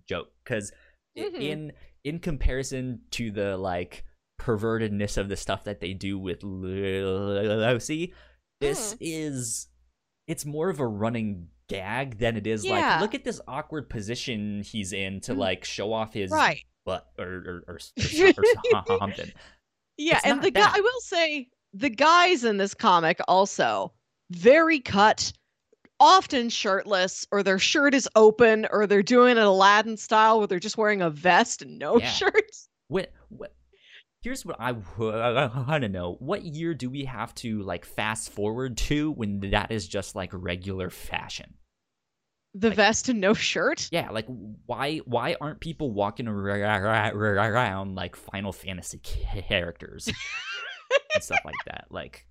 [0.09, 0.73] joke because
[1.19, 1.41] Mhm.
[1.41, 1.73] in
[2.05, 4.05] in comparison to the like
[4.41, 8.13] pervertedness of the stuff that they do with lucy
[8.61, 8.99] this Mm.
[9.01, 9.69] is
[10.27, 12.73] it's more of a running gag than it is Yeah.
[12.93, 15.39] like look at this awkward position he's in to Mm.
[15.39, 17.79] like show off his right butt or or, or, or,
[18.79, 19.33] or something.
[19.97, 23.93] yeah It's and the guy I will say the guys in this comic also
[24.31, 25.33] very cut
[26.01, 30.59] often shirtless or their shirt is open or they're doing an aladdin style where they're
[30.59, 32.09] just wearing a vest and no Yeah.
[32.11, 33.55] shirts What what?
[34.23, 38.79] Here's what I want to know: What year do we have to like fast forward
[38.79, 41.55] to when that is just like regular fashion?
[42.55, 43.89] The Like- vest and no shirt?
[43.93, 44.27] Yeah, like
[44.65, 47.17] why why aren't people walking ar- ar- ar-
[47.53, 50.07] around like Final Fantasy characters
[51.15, 51.87] and stuff like that?
[51.91, 52.27] Like,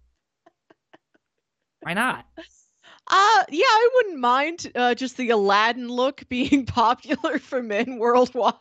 [1.82, 2.26] why not?
[3.08, 8.56] Uh yeah, I wouldn't mind uh, just the Aladdin look being popular for men worldwide.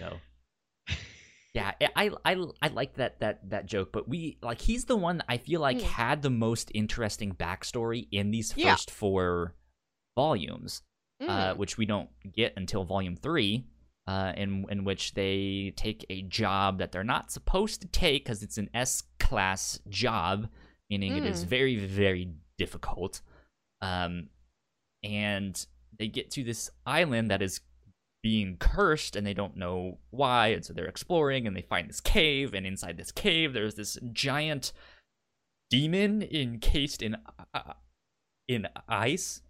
[0.00, 0.20] So,
[1.54, 5.18] yeah, I I I, like that that that joke, but we like he's the one
[5.18, 5.82] that I feel like Mm.
[5.82, 8.72] had the most interesting backstory in these Yeah.
[8.72, 9.54] first four
[10.16, 10.82] volumes.
[11.28, 11.56] uh, Mm.
[11.56, 13.64] which we don't get until volume three,
[14.08, 18.42] uh, in in which they take a job that they're not supposed to take because
[18.42, 20.48] it's an S class job,
[20.92, 21.48] meaning it is Mm.
[21.48, 22.28] very very
[22.58, 23.22] difficult.
[23.80, 24.28] Um,
[25.02, 25.66] and
[25.98, 27.60] they get to this island that is
[28.22, 32.00] being cursed and they don't know why and so they're exploring and they find this
[32.00, 34.72] cave and inside this cave there's this giant
[35.70, 37.16] demon encased in
[37.54, 37.72] uh,
[38.46, 39.40] in ice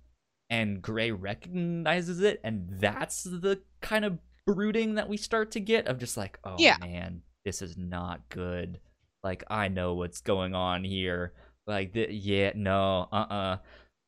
[0.48, 5.86] and Gray recognizes it, and that's the kind of brooding that we start to get
[5.86, 6.76] of just like, oh Yeah.
[6.80, 8.78] man, this is not good.
[9.24, 11.32] Like I know what's going on here.
[11.66, 13.56] Like, the, yeah, no, uh, uh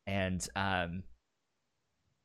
[0.07, 1.03] and um,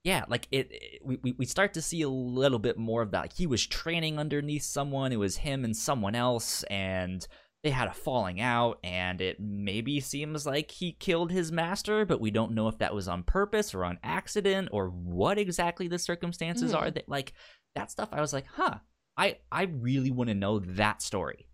[0.05, 3.11] yeah, like it, it- we, we we start to see a little bit more of
[3.13, 3.21] that.
[3.21, 5.13] Like, he was training underneath someone.
[5.13, 7.27] It was him and someone else, and
[7.63, 12.19] they had a falling out and it maybe seems like he killed his master but
[12.19, 15.99] we don't know if that was on purpose or on accident or what exactly the
[15.99, 16.81] circumstances Mhm.
[16.81, 17.35] are that like
[17.75, 18.77] that stuff i was like huh
[19.19, 21.50] i i really want to know that story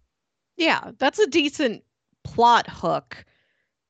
[0.56, 1.82] Yeah, that's a decent
[2.24, 3.24] plot hook.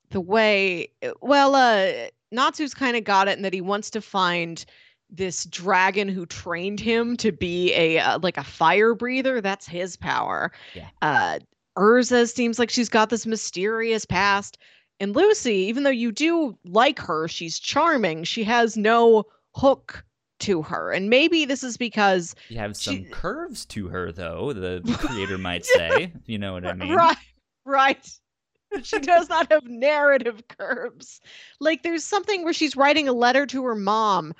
[0.09, 0.89] The way,
[1.21, 4.63] well, uh, Natsu's kind of got it in that he wants to find
[5.09, 9.41] this dragon who trained him to be a uh, like a fire breather.
[9.41, 10.51] That's his power.
[10.73, 10.89] Yeah.
[11.01, 11.39] Uh,
[11.77, 14.57] Erza seems like she's got this mysterious past,
[14.99, 18.23] and Lucy, even though you do like her, she's charming.
[18.23, 20.03] She has no hook
[20.39, 24.53] to her, and maybe this is because you have some She- curves to her though
[24.53, 27.17] the creator might say you know what i mean Right,
[27.65, 28.09] right.
[28.83, 31.21] she does not have narrative curves.
[31.61, 34.33] Like there's something where she's writing a letter to her mom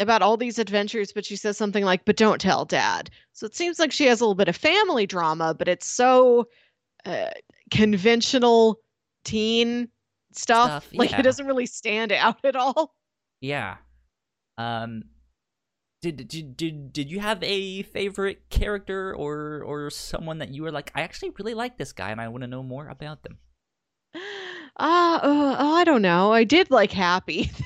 [0.00, 3.54] about all these adventures, but she says something like, "But don't tell dad." So it
[3.54, 6.48] seems like she has a little bit of family drama, but it's so
[7.04, 7.28] uh,
[7.70, 8.80] conventional
[9.24, 9.88] teen
[10.32, 10.84] stuff.
[10.84, 11.20] Stuff, Like yeah.
[11.20, 12.94] it doesn't really stand out at all.
[13.40, 13.76] yeah
[14.58, 15.02] um
[16.02, 20.70] did, did did did you have a favorite character or or someone that you were
[20.70, 23.38] like I actually really like this guy and I want to know more about them?
[24.78, 26.32] Ah, uh, oh, I don't know.
[26.32, 27.50] I did like Happy.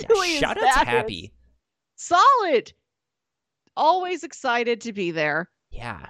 [0.00, 0.90] Yeah, shout out to.
[0.90, 1.32] Happy.
[1.96, 2.72] Solid.
[3.76, 5.48] Always excited to be there.
[5.70, 6.06] Yeah,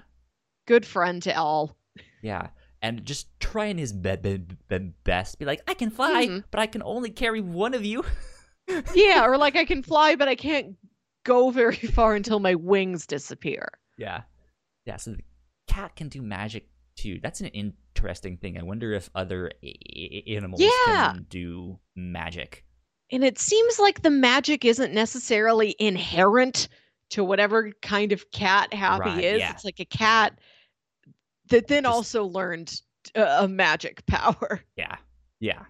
[0.67, 1.77] Good friend to all.
[2.23, 2.49] yeah,
[2.83, 4.39] and just trying his be- be-
[4.69, 5.39] be- best.
[5.39, 6.45] Be like, I can fly, Mhm.
[6.51, 8.05] but I can only carry one of you.
[8.95, 10.77] Yeah, or like I can fly, but I can't
[11.25, 13.69] go very far until my wings disappear.
[13.99, 14.23] Yeah,
[14.87, 14.97] yeah.
[14.97, 15.19] So the
[15.67, 17.19] cat can do magic too.
[17.23, 18.59] That's an interesting thing.
[18.59, 21.13] I wonder if other a- animals Yeah.
[21.13, 22.65] can do magic.
[23.13, 26.69] And it seems like the magic isn't necessarily inherent
[27.11, 29.39] to whatever kind of cat Happy Right, is.
[29.39, 29.51] yeah.
[29.53, 30.39] It's like a cat
[31.51, 32.81] that then Just- also learned
[33.15, 34.63] uh, a magic power.
[34.77, 34.97] Yeah,
[35.41, 35.65] yeah.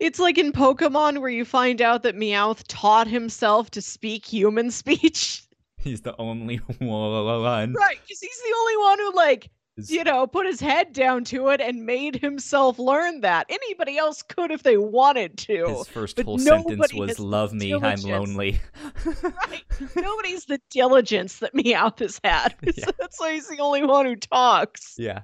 [0.00, 4.70] It's like in Pokemon where you find out that Meowth taught himself to speak human
[4.82, 5.42] speech.
[5.78, 7.72] He's the only one.
[7.74, 11.24] Right, because he's the only one who like Is- you know, put his head down
[11.24, 13.46] to it and made himself learn that.
[13.50, 15.66] Anybody else could if they wanted to.
[15.66, 18.60] His first whole sentence was "Love me, I'm lonely."
[19.04, 19.64] Right.
[19.96, 22.54] Nobody's the diligence that Meowth has had.
[22.76, 22.86] Yeah.
[22.98, 24.94] That's why he's the only one who talks.
[24.98, 25.22] Yeah.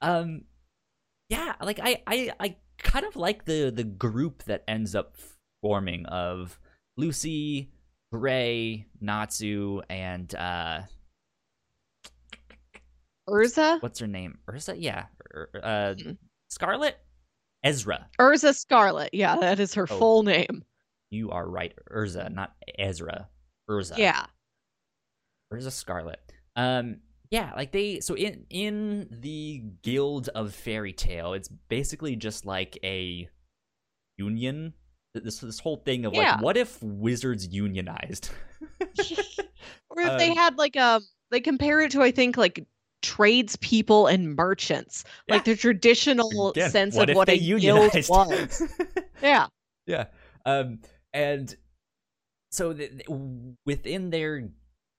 [0.00, 0.42] Um
[1.28, 5.16] yeah, like I I I kind of like the the group that ends up
[5.62, 6.58] forming of
[6.96, 7.70] Lucy,
[8.12, 10.82] Gray, Natsu and uh
[13.28, 13.80] Erza?
[13.82, 14.38] what's her name?
[14.48, 14.74] Erza.
[14.78, 15.06] Yeah.
[15.34, 16.18] Uh Mhm.
[16.50, 16.96] Scarlet?
[17.62, 18.08] Ezra.
[18.20, 19.10] Erza Scarlet.
[19.14, 19.98] Yeah, that is her Oh.
[19.98, 20.64] full name.
[21.10, 21.72] You are right.
[21.90, 23.28] Erza, not Ezra.
[23.70, 23.96] Erza.
[23.96, 24.26] Yeah.
[25.52, 26.20] Erza Scarlet.
[26.56, 27.00] Um
[27.34, 32.78] yeah, like they so in in the Guild of Fairy Tail, it's basically just like
[32.84, 33.28] a
[34.16, 34.72] union.
[35.14, 36.32] This this whole thing of Yeah.
[36.34, 38.30] like, what if wizards unionized?
[39.90, 42.64] Or if they Um, had like um they compare it to I think like
[43.02, 45.04] tradespeople and merchants.
[45.28, 45.34] Yeah.
[45.36, 48.08] Like the traditional Again, sense what of what a guild unionized?
[48.10, 48.62] was.
[49.22, 49.46] Yeah.
[49.86, 50.06] yeah.
[50.44, 50.80] Um
[51.12, 51.54] and
[52.50, 53.08] so th- th-
[53.66, 54.48] within their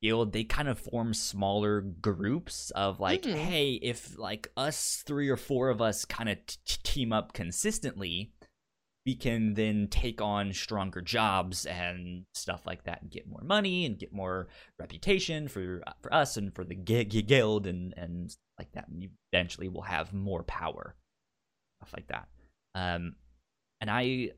[0.05, 3.35] guild they kind of form smaller groups of like Mhm.
[3.35, 8.31] hey if like us three or four of us kind of t- team up consistently
[9.05, 13.85] we can then take on stronger jobs and stuff like that and get more money
[13.85, 14.47] and get more
[14.79, 18.87] reputation for for us and for the guild and and like that.
[18.87, 20.95] And eventually we'll have more power
[21.79, 22.27] stuff like that.
[22.73, 23.15] Um
[23.79, 24.31] and i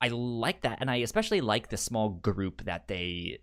[0.00, 0.78] i like that.
[0.80, 3.40] And i especially like the small group that they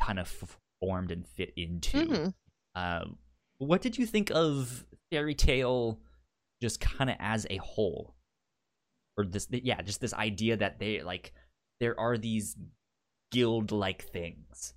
[0.00, 2.34] kind of formed and fit into Mhm.
[2.74, 3.18] um
[3.58, 6.00] what did you think of fairy tail
[6.62, 8.14] just kind of as a whole
[9.16, 11.32] or this yeah just this idea that they like
[11.80, 12.56] there are these
[13.32, 14.74] guild like things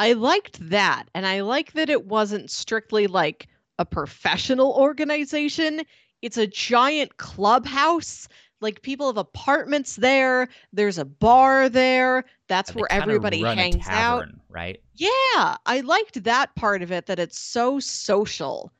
[0.00, 1.04] I liked that.
[1.14, 3.46] And I like that it wasn't strictly like
[3.78, 5.82] a professional organization.
[6.20, 8.26] It's a giant clubhouse.
[8.64, 10.48] Like people have apartments there.
[10.72, 12.24] There's a bar there.
[12.48, 14.26] That's where everybody hangs out.
[14.48, 18.72] right Yeah, I liked that part of it that it's so social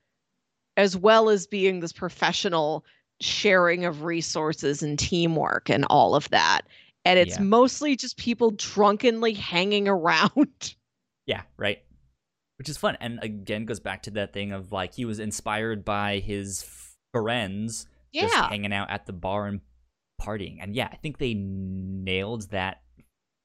[0.76, 2.84] as well as being this professional
[3.20, 6.62] sharing of resources and teamwork and all of that.
[7.04, 7.42] And it's Yeah.
[7.44, 10.74] mostly just people drunkenly hanging around.
[11.26, 11.78] yeah right
[12.56, 15.84] which is fun and again goes back to that thing of like he was inspired
[15.84, 16.64] by his
[17.12, 18.48] friends just yeah.
[18.48, 19.60] hanging out at the bar and
[20.20, 20.58] partying.
[20.60, 22.82] And yeah, I think they nailed that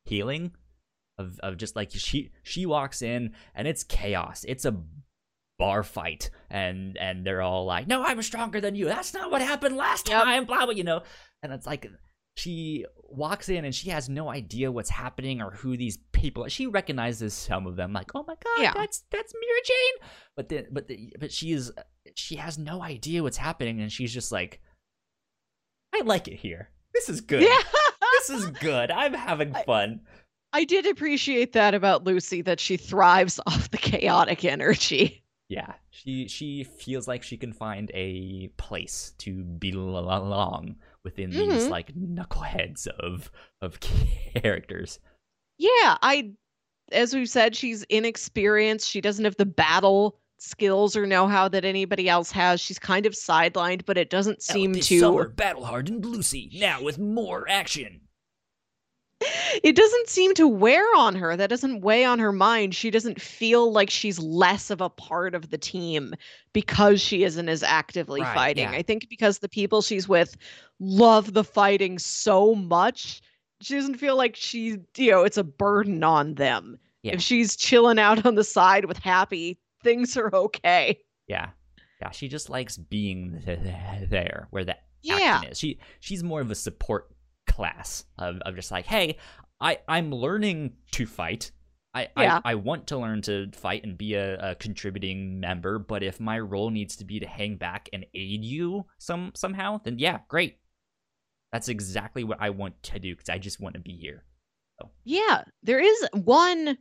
[0.05, 0.51] healing
[1.17, 4.45] of of just like she she walks in and it's chaos.
[4.47, 4.81] It's a
[5.57, 8.85] bar fight and and they're all like, "No, I'm stronger than you.
[8.85, 10.23] That's not what happened last Yep.
[10.23, 11.03] time." Blah blah, you know.
[11.43, 11.87] And it's like
[12.37, 16.49] she walks in and she has no idea what's happening or who these people are.
[16.49, 18.73] She recognizes some of them like, "Oh my god, Yeah.
[18.73, 21.73] that's that's Mira Jane." But then but the, but she is
[22.15, 24.61] she has no idea what's happening and she's just like
[25.93, 26.69] I like it here.
[26.93, 27.41] This is good.
[27.43, 27.57] Yeah.
[28.19, 28.91] This is good.
[28.91, 30.01] I'm having fun.
[30.53, 35.23] I did appreciate that about Lucy that she thrives off the chaotic energy.
[35.47, 41.69] Yeah, she she feels like she can find a place to belong within these Mhm.
[41.69, 43.31] like knuckleheads of
[43.61, 43.79] of
[44.35, 44.99] characters.
[45.57, 46.31] Yeah, I
[46.91, 48.89] as we've said, she's inexperienced.
[48.89, 52.59] She doesn't have the battle skills or know-how that anybody else has.
[52.61, 56.81] She's kind of sidelined, but it doesn't seem this to summer, battle hardened Lucy now
[56.81, 58.01] with more action.
[59.63, 61.35] it doesn't seem to wear on her.
[61.35, 62.73] That doesn't weigh on her mind.
[62.73, 66.13] She doesn't feel like she's less of a part of the team
[66.53, 68.63] because she isn't as actively Right, fighting.
[68.71, 68.77] yeah.
[68.77, 70.37] I think because the people she's with
[70.79, 73.21] love the fighting so much,
[73.59, 76.77] she doesn't feel like she, you know, it's a burden on them.
[77.03, 77.13] Yeah.
[77.15, 80.99] If she's chilling out on the side with Happy, things are okay.
[81.27, 81.49] Yeah,
[82.01, 82.11] yeah.
[82.11, 85.15] She just likes being th- th- there where the Yeah.
[85.37, 85.59] action is.
[85.59, 87.09] She she's more of a support
[87.47, 89.17] class of, of just like, hey,
[89.61, 91.51] I I'm learning to fight.
[91.93, 92.39] I, Yeah.
[92.45, 96.19] I, I want to learn to fight and be a, a contributing member, but if
[96.19, 100.19] my role needs to be to hang back and aid you some somehow, then yeah,
[100.27, 100.59] great.
[101.51, 104.23] That's exactly what I want to do because I just want to be here.
[105.03, 106.77] Yeah, there is one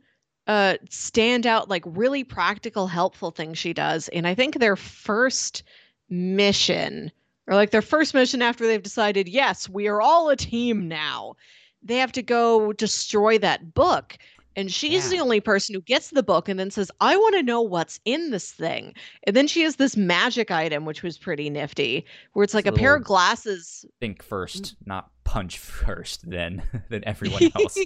[0.49, 5.63] uh standout like really practical helpful thing she does and I think their first
[6.09, 7.11] mission
[7.47, 11.35] or like their first mission after they've decided yes, we are all a team now.
[11.81, 14.17] They have to go destroy that book
[14.55, 15.09] and she's Yeah.
[15.11, 17.99] the only person who gets the book and then says, "I want to know what's
[18.03, 18.93] in this thing."
[19.25, 22.71] And then she has this magic item which was pretty nifty where it's like a
[22.71, 27.77] pair of glasses Think first, not punch first, then than everyone else.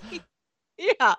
[0.99, 1.13] yeah.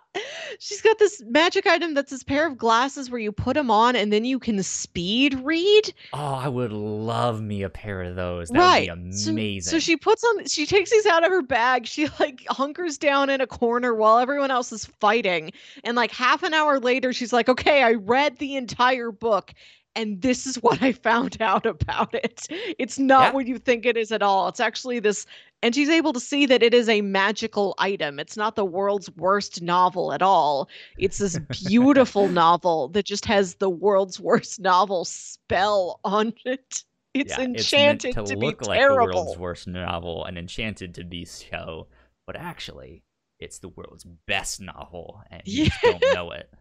[0.59, 3.95] She's got this magic item that's this pair of glasses where you put them on
[3.97, 5.93] and then you can speed read.
[6.13, 8.49] oh, I would love me a pair of those.
[8.49, 8.91] That right.
[8.91, 9.71] would be So- amazing.
[9.71, 11.87] So, she puts on she takes these out of her bag.
[11.87, 15.53] She like hunkers down in a corner while everyone else is fighting.
[15.85, 19.53] And like half an hour later she's like, "Okay, I read the entire book."
[19.97, 22.47] And this is what I found out about it.
[22.79, 23.33] It's not Yeah.
[23.33, 24.49] what you think it is at all.
[24.49, 25.27] It's actually this
[25.63, 28.21] and she's able to see that it is a magical item.
[28.21, 30.69] It's not the world's worst novel at all.
[30.99, 36.85] It's this beautiful novel that just has the world's worst novel spell on it.
[37.15, 39.07] It's yeah, enchanted it's meant to, to, look be like terrible.
[39.07, 41.87] the world's worst novel and enchanted to be so,
[42.27, 43.03] but actually,
[43.39, 46.53] it's the world's best novel, and you just don't know it.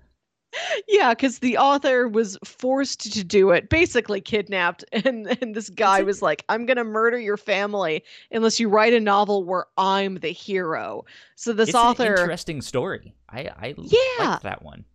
[0.88, 6.04] Yeah, because the author was forced to do it, basically kidnapped, and and this guy
[6.04, 10.30] was like, "I'm gonna murder your family unless you write a novel where I'm the
[10.32, 13.14] hero." So this it's an author, interesting story.
[13.30, 14.30] I I Yeah.
[14.32, 14.86] like that one.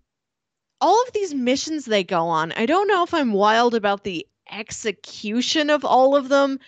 [0.80, 4.24] all of these missions they go on, I don't know if I'm wild about the
[4.50, 6.60] execution of all of them,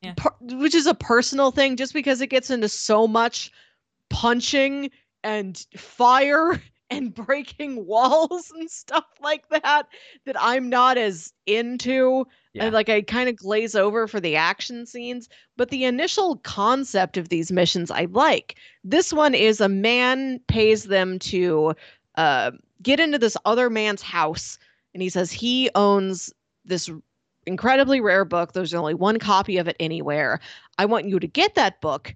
[0.00, 0.14] Yeah.
[0.16, 3.52] per- which is a personal thing, just because it gets into so much
[4.10, 4.90] punching
[5.22, 6.60] and fire
[6.96, 9.84] and breaking walls and stuff like that
[10.26, 12.26] that I'm not as into.
[12.52, 12.64] Yeah.
[12.64, 17.16] And like I kind of glaze over for the action scenes, but the initial concept
[17.16, 18.56] of these missions I like.
[18.84, 21.74] This one is a man pays them to
[22.16, 24.58] uh, get into this other man's house,
[24.92, 26.32] and he says he owns
[26.64, 26.90] this
[27.46, 28.52] incredibly rare book.
[28.52, 30.40] There's only one copy of it anywhere.
[30.78, 32.14] I want you to get that book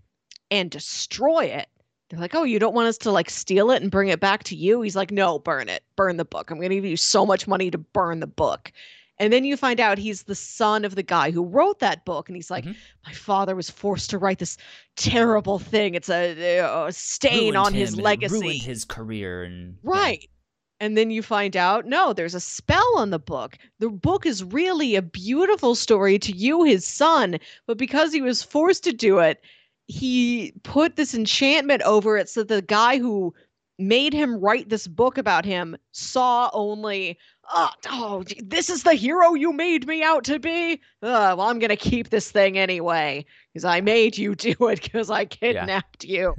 [0.50, 1.68] and destroy it.
[2.08, 4.44] They're like, oh, you don't want us to like steal it and bring it back
[4.44, 4.80] to you?
[4.82, 5.82] He's like, no, burn it.
[5.96, 6.50] Burn the book.
[6.50, 8.70] I'm going to give you so much money to burn the book.
[9.18, 12.28] And then you find out he's the son of the guy who wrote that book.
[12.28, 12.76] And he's like, Mhm.
[13.06, 14.56] my father was forced to write this
[14.96, 15.94] terrible thing.
[15.94, 18.34] It's a, a stain Ruined on him his legacy.
[18.34, 19.90] ruined his career, and yeah.
[19.90, 20.30] Right.
[20.78, 23.56] And then you find out, no, there's a spell on the book.
[23.78, 28.42] The book is really a beautiful story to you, his son, but because he was
[28.42, 29.40] forced to do it,
[29.86, 33.32] he put this enchantment over it so the guy who
[33.78, 37.18] made him write this book about him saw only,
[37.52, 40.80] oh, oh this is the hero you made me out to be.
[41.02, 45.10] Well, I'm going to keep this thing anyway because I made you do it because
[45.10, 46.34] I kidnapped you.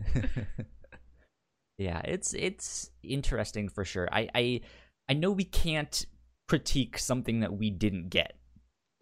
[1.77, 4.07] yeah, it's it's interesting for sure.
[4.11, 4.61] I I
[5.09, 6.05] I know we can't
[6.47, 8.36] critique something that we didn't get.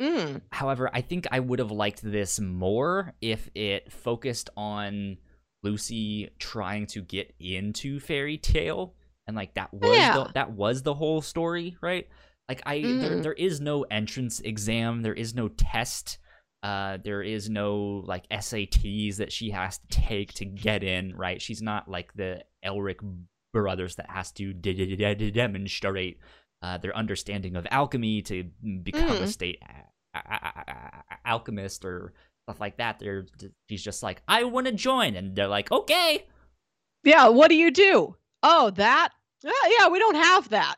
[0.02, 0.42] Mm.
[0.52, 5.18] However, I think I would have liked this more if it focused on
[5.64, 8.96] Lucy trying to get into fairy tail
[9.28, 10.14] and like that was Yeah.
[10.16, 12.08] the, that was the whole story, right?
[12.50, 13.24] Like I there Mhm.
[13.24, 16.20] there is no entrance exam, there is no test.
[16.62, 21.42] Uh, there is no like SATs that she has to take to get in, right?
[21.42, 22.98] She's not like the Elric
[23.54, 26.20] brothers that has to de- de- de- de- demonstrate
[26.66, 28.44] uh, their understanding of alchemy to
[28.84, 29.28] become a Mm.
[29.28, 30.64] state a- a-
[31.14, 32.14] a- alchemist or
[32.48, 32.98] stuff like that.
[33.00, 33.26] They're
[33.70, 36.26] she's just like, I want to join, and they're like, okay,
[37.04, 38.16] Yeah, what do you do?
[38.42, 39.10] Oh, that?
[39.44, 40.78] Yeah, we don't have that.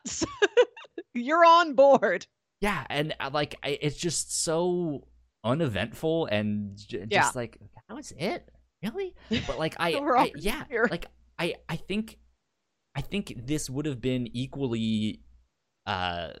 [1.14, 2.26] You're on board.
[2.60, 5.06] yeah, and uh, like I, it's just so
[5.44, 7.30] uneventful and j- just Yeah.
[7.34, 7.58] like
[7.88, 8.48] that was it,
[8.82, 9.14] really.
[9.46, 10.86] But like I, I yeah, here.
[10.90, 11.06] like
[11.38, 12.18] I I think
[12.94, 15.22] I think this would have been equally
[15.88, 16.34] uh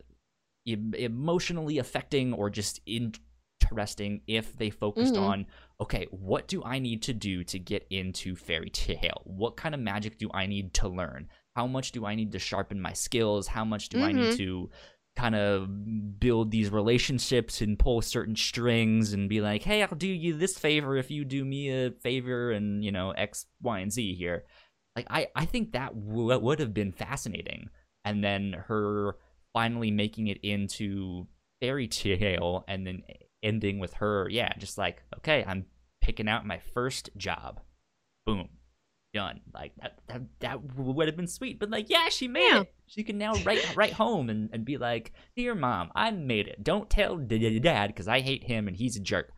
[0.66, 5.22] em- emotionally affecting or just interesting if they focused Mhm.
[5.22, 5.46] on
[5.80, 9.22] okay, what do I need to do to get into fairy tail?
[9.24, 11.28] What kind of magic do I need to learn?
[11.54, 13.46] How much do I need to sharpen my skills?
[13.46, 14.36] How much do I need Mhm.
[14.38, 14.70] to
[15.14, 20.06] kind of build these relationships and pull certain strings and be like, hey, I'll do
[20.08, 23.92] you this favor if you do me a favor and, you know, X, Y, and
[23.92, 24.44] Z here.
[24.96, 27.70] Like, I, I think that w- would have been fascinating.
[28.04, 29.16] And then her
[29.52, 31.26] finally making it into
[31.60, 33.02] fairy tail and then
[33.42, 35.66] ending with her, yeah, just like, okay, I'm
[36.00, 37.60] picking out my first job.
[38.26, 38.48] Boom.
[39.14, 39.40] Done.
[39.54, 41.58] Like that that, that would have been sweet.
[41.58, 42.60] But like, yeah, she made Yeah.
[42.60, 42.74] it.
[42.86, 46.62] She can now write write home and, and be like, Dear mom, I made it.
[46.62, 49.30] Don't tell dad because I hate him and he's a jerk.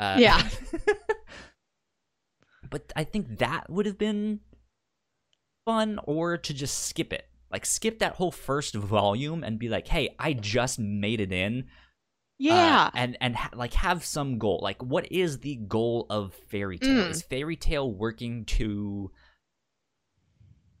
[0.00, 0.42] Uh, Yeah.
[2.70, 4.40] but I think that would have been
[5.64, 7.26] fun or to just skip it.
[7.52, 11.60] Like skip that whole first volume and be like, "Hey, I just made it in."
[11.60, 11.64] Uh,
[12.38, 12.90] Yeah.
[12.94, 14.58] and and ha- like have some goal.
[14.62, 17.04] Like, what is the goal of fairy tail?
[17.04, 17.10] Mm.
[17.10, 19.10] Is fairy tail working to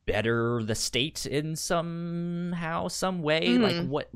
[0.06, 3.58] better the state in somehow, some way?
[3.58, 3.88] Like, Mm.
[3.88, 4.10] what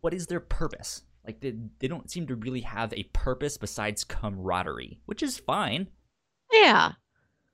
[0.00, 1.02] what is their purpose?
[1.26, 5.88] Like, they they don't seem to really have a purpose besides camaraderie, which is fine.
[6.52, 6.92] yeah.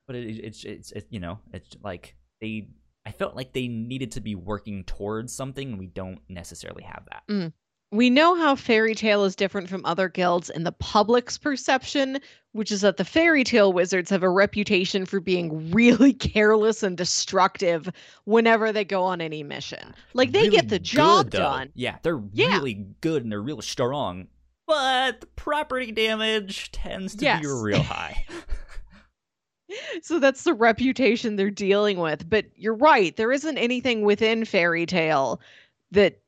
[0.07, 2.69] But it, it's it's it, you know it's like they.
[3.07, 7.05] I felt like they needed to be working towards something, and we don't necessarily have
[7.11, 7.23] that.
[7.29, 7.53] Mm.
[7.93, 12.19] We know how fairy tail is different from other guilds in the public's perception,
[12.53, 16.97] which is that the fairy tail wizards have a reputation for being really careless and
[16.97, 17.89] destructive
[18.25, 19.95] whenever they go on any mission.
[20.13, 21.71] Like they really get the job good, done.
[21.75, 22.57] Yeah, they're Yeah.
[22.57, 24.27] really good and they're real strong.
[24.67, 27.43] But the property damage tends to Yes.
[27.43, 28.25] be real high.
[30.03, 32.29] So that's the reputation they're dealing with.
[32.29, 35.41] But you're right, there isn't anything within fairy tail
[35.91, 36.21] that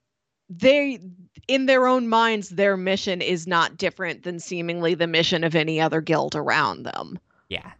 [0.48, 1.00] they
[1.48, 5.80] in their own minds their mission is not different than seemingly the mission of any
[5.80, 7.18] other guild around them.
[7.48, 7.72] yeah.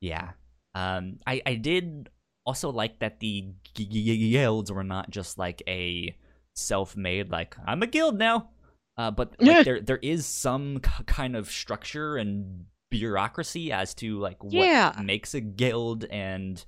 [0.00, 0.30] Yeah.
[0.74, 2.08] Um I I did
[2.46, 6.14] also like that the guilds were not just like a
[6.54, 8.50] self-made like I'm a guild now.
[8.96, 14.42] Uh but like there there is some kind of structure and bureaucracy as to like
[14.42, 14.92] what Yeah.
[15.02, 16.62] makes a guild and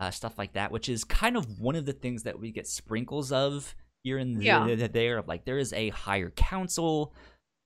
[0.00, 2.66] uh, stuff like that, which is kind of one of the things that we get
[2.66, 4.66] sprinkles of here and Yeah.
[4.74, 5.18] there.
[5.18, 7.14] Of like there is a higher council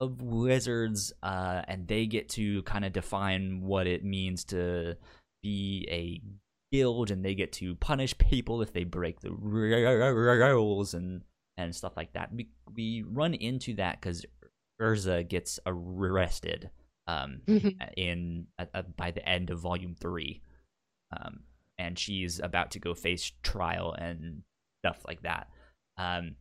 [0.01, 4.97] of wizards, uh, and they get to kind of define what it means to
[5.43, 6.21] be a
[6.71, 11.23] guild and they get to punish people if they break the rules and
[11.57, 12.33] and stuff like that.
[12.33, 14.25] We we run into that because
[14.81, 16.71] Erza gets arrested
[17.09, 17.41] um,
[17.97, 20.43] in uh, by the end of volume three,
[21.17, 21.41] um,
[21.79, 24.43] and she's about to go face trial and
[24.85, 25.49] stuff like that.
[25.97, 26.37] Um,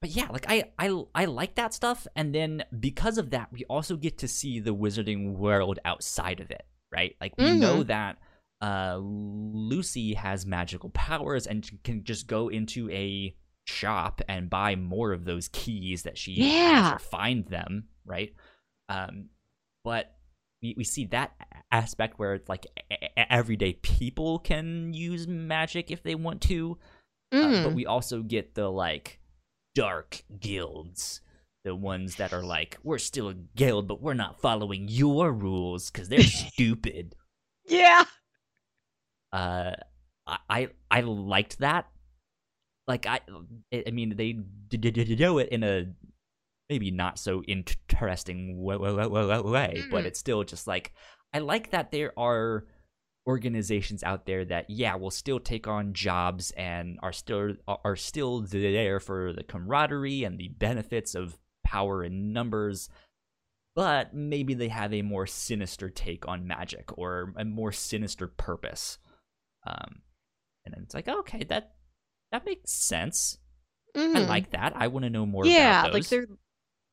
[0.00, 3.64] but yeah, like I, I I like that stuff, and then because of that, we
[3.66, 7.14] also get to see the wizarding world outside of it, right?
[7.20, 8.18] Like we know that
[8.60, 15.12] uh, Lucy has magical powers and can just go into a shop and buy more
[15.12, 16.82] of those keys that she Yeah.
[16.82, 18.34] has or find them, right?
[18.88, 19.30] Um,
[19.84, 20.14] but
[20.62, 21.32] we, we see that
[21.70, 22.66] aspect where it's like
[23.16, 26.78] everyday people can use magic if they want to,
[27.32, 27.64] uh, Mm.
[27.64, 29.18] but we also get the like
[29.74, 31.20] dark guilds,
[31.64, 35.90] the ones that are like we're still a guild, but we're not following your rules
[35.90, 36.20] because they're
[36.52, 37.14] stupid.
[37.66, 38.04] yeah.
[39.32, 39.72] Uh,
[40.26, 41.88] I I, liked that.
[42.86, 43.20] Like I,
[43.86, 45.86] I mean, they d- d- d- do it in a
[46.68, 50.06] maybe not so interesting way, way, but Mm.
[50.06, 50.92] it's still just like
[51.34, 52.66] I like that there are
[53.26, 58.40] organizations out there that yeah will still take on jobs and are still are still
[58.40, 62.88] there for the camaraderie and the benefits of power in numbers
[63.76, 68.98] but maybe they have a more sinister take on magic or a more sinister purpose
[69.68, 70.02] um
[70.64, 71.74] and then it's like okay that
[72.32, 73.38] that makes sense
[73.94, 74.26] i Mhm.
[74.28, 76.26] like that i want to know more yeah, like they're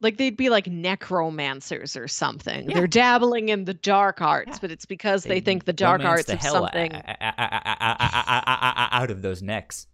[0.01, 2.69] like they'd be like necromancers or something.
[2.69, 2.75] Yeah.
[2.75, 4.57] They're dabbling in the dark arts, yeah.
[4.61, 9.87] but it's because they, they think the dark arts are something out of those necks.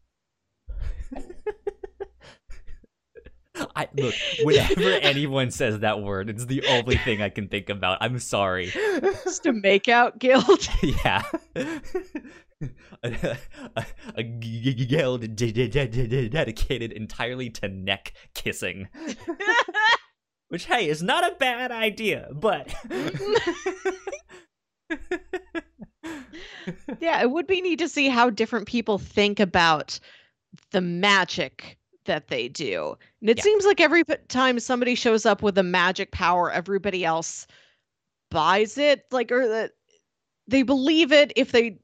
[3.75, 7.99] I look whenever anyone says that word, it's the only thing I can think about.
[8.01, 8.67] I'm sorry.
[8.67, 10.67] Just a makeout guild.
[10.81, 11.23] yeah.
[13.03, 13.37] a,
[13.75, 13.85] a,
[14.15, 18.87] a guild dedicated entirely to neck kissing.
[20.55, 22.73] Which, hey, is not a bad idea, but.
[27.01, 29.99] yeah, it would be neat to see how different people think about
[30.71, 32.95] the magic that they do.
[33.19, 33.43] And it Yeah.
[33.43, 37.47] seems like every time somebody shows up with a magic power, everybody else
[38.31, 39.71] buys it, like or that
[40.47, 41.79] they believe it if they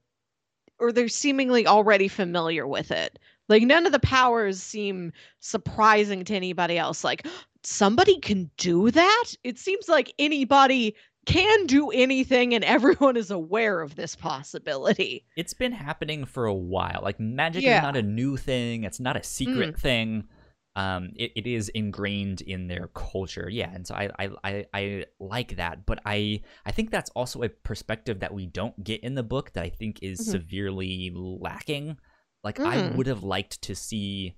[0.80, 3.20] or they're seemingly already familiar with it.
[3.50, 5.12] Like none of the powers seem
[5.42, 7.04] surprising to anybody else.
[7.04, 7.28] Like
[7.64, 9.26] somebody can do that?
[9.44, 10.96] It seems like anybody
[11.26, 15.26] can do anything and everyone is aware of this possibility.
[15.38, 17.00] it's been happening for a while.
[17.04, 17.78] Like magic Yeah.
[17.78, 18.84] is not a new thing.
[18.84, 20.28] It's not a secret thing.
[20.76, 23.50] Um, it, it is ingrained in their culture.
[23.52, 25.86] Yeah, and so I, I I I like that.
[25.86, 29.52] But I I think that's also a perspective that we don't get in the book
[29.54, 30.32] that I think is Mhm.
[30.32, 31.98] severely lacking.
[32.44, 32.96] Like I Mm.
[32.96, 34.36] would have liked to see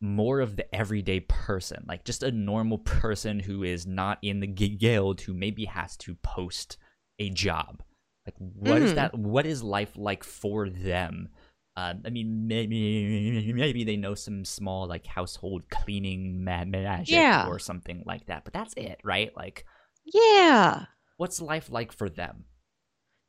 [0.00, 4.46] more of the everyday person, like just a normal person who is not in the
[4.46, 6.76] guild who maybe has to post
[7.18, 7.82] a job.
[8.26, 8.94] Like what is Mm.
[8.96, 9.18] that?
[9.18, 11.28] What is life like for them?
[11.76, 17.48] Um, I mean, maybe maybe they know some small like household cleaning ma- magic Yeah.
[17.48, 19.34] or something like that, but that's it, right?
[19.36, 19.64] Like,
[20.04, 20.86] Yeah.
[21.16, 22.44] what's life like for them?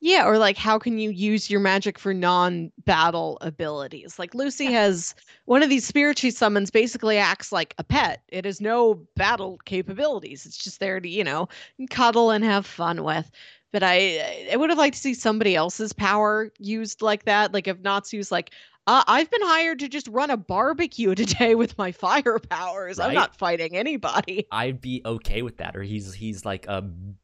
[0.01, 4.19] Yeah, or like how can you use your magic for non-battle abilities?
[4.19, 5.15] Like Lucy has
[5.45, 8.21] one of these spirit she summons basically acts like a pet.
[8.27, 10.45] It has no battle capabilities.
[10.45, 11.47] It's just there to, you know,
[11.89, 13.31] cuddle and have fun with.
[13.71, 17.53] But I I would have liked to see somebody else's power used like that.
[17.53, 18.51] Like if Natsu's like,
[18.87, 22.99] uh, I've been hired to just run a barbecue today with my fire powers.
[22.99, 24.45] I'm not fighting anybody.
[24.51, 25.75] I'd be okay with that.
[25.75, 27.15] Or he's he's like a b-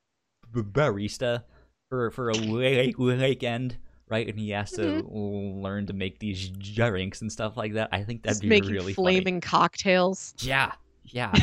[0.53, 1.43] barista
[1.92, 3.78] for for a week, weekend,
[4.08, 4.26] right?
[4.26, 5.62] And he has to mm-hmm.
[5.62, 7.89] learn to make these drinks and stuff like that.
[7.92, 9.16] I think that'd Just be making really funny.
[9.18, 10.34] flaming cocktails.
[10.39, 10.72] Yeah,
[11.04, 11.34] yeah.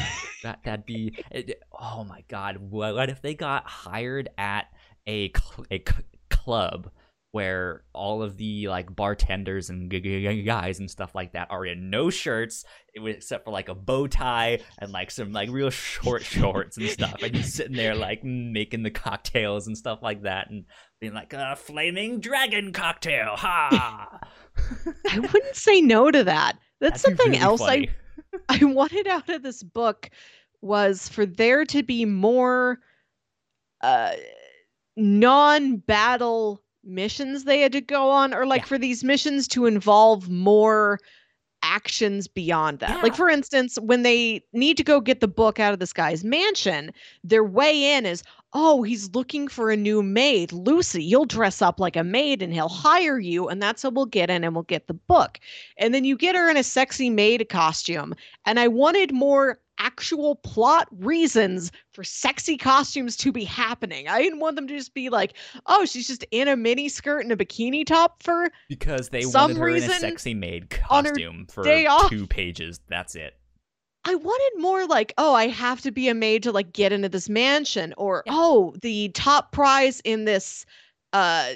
[0.42, 1.22] that that'd be.
[1.30, 2.56] it- oh my god!
[2.56, 4.72] What, what if they got hired at
[5.06, 5.30] a
[5.70, 5.84] a
[6.30, 6.90] club
[7.38, 11.64] where all of the like bartenders and g- g- guys and stuff like that are
[11.64, 12.64] in no shirts,
[12.96, 17.22] except for like a bow tie and like some like real short shorts and stuff,
[17.22, 20.64] and he's sitting there like making the cocktails and stuff like that, and
[21.00, 24.18] being like a flaming dragon cocktail, ha!
[25.08, 26.58] I wouldn't say no to that.
[26.80, 27.88] That's That'd something really else funny.
[28.48, 30.10] I I wanted out of this book
[30.60, 32.80] was for there to be more
[33.80, 34.14] uh
[34.96, 38.66] non-battle missions they had to go on or like Yeah.
[38.66, 40.98] for these missions to involve more
[41.62, 42.90] actions beyond that.
[42.90, 43.02] Yeah.
[43.02, 46.22] Like for instance, when they need to go get the book out of this guy's
[46.24, 46.92] mansion,
[47.24, 48.22] their way in is,
[48.52, 50.52] "Oh, he's looking for a new maid.
[50.52, 54.06] Lucy, you'll dress up like a maid and he'll hire you and that's how we'll
[54.06, 55.40] get in and we'll get the book."
[55.78, 58.14] And then you get her in a sexy maid costume,
[58.46, 64.08] and I wanted more actual plot reasons for sexy costumes to be happening.
[64.08, 65.34] I didn't want them to just be like,
[65.66, 69.50] "Oh, she's just in a mini skirt and a bikini top for because they some
[69.52, 72.80] wanted her in a sexy maid costume for day off- two pages.
[72.88, 73.34] That's it.
[74.04, 77.08] I wanted more like, oh, I have to be a maid to like get into
[77.08, 78.32] this mansion, or Yeah.
[78.36, 80.64] oh, the top prize in this
[81.12, 81.50] uh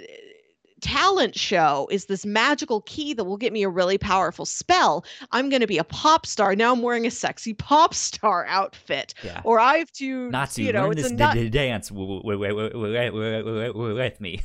[0.82, 5.04] talent show is this magical key that will get me a really powerful spell.
[5.30, 6.54] I'm going to be a pop star.
[6.54, 9.14] Now I'm wearing a sexy pop star outfit.
[9.24, 9.40] Yeah.
[9.44, 12.70] Or I have to, Natsu, you know, learn it's this nut- dance w- w- w-
[12.70, 14.42] w- w- w- w- with me.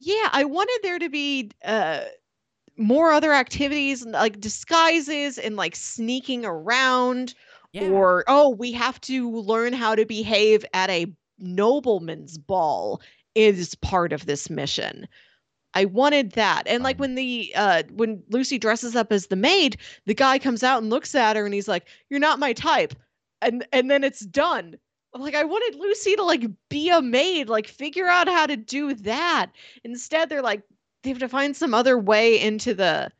[0.00, 2.00] yeah, I wanted there to be uh
[2.76, 7.34] more other activities like disguises and like sneaking around
[7.72, 7.88] yeah.
[7.88, 11.06] or oh we have to learn how to behave at a
[11.38, 13.00] nobleman's ball
[13.34, 15.06] is part of this mission
[15.74, 19.76] i wanted that and like when the uh when lucy dresses up as the maid
[20.06, 22.94] the guy comes out and looks at her and he's like you're not my type
[23.42, 24.76] and and then it's done
[25.14, 28.56] I'm like i wanted lucy to like be a maid like figure out how to
[28.56, 29.50] do that
[29.84, 30.62] instead they're like
[31.02, 33.10] they have to find some other way into the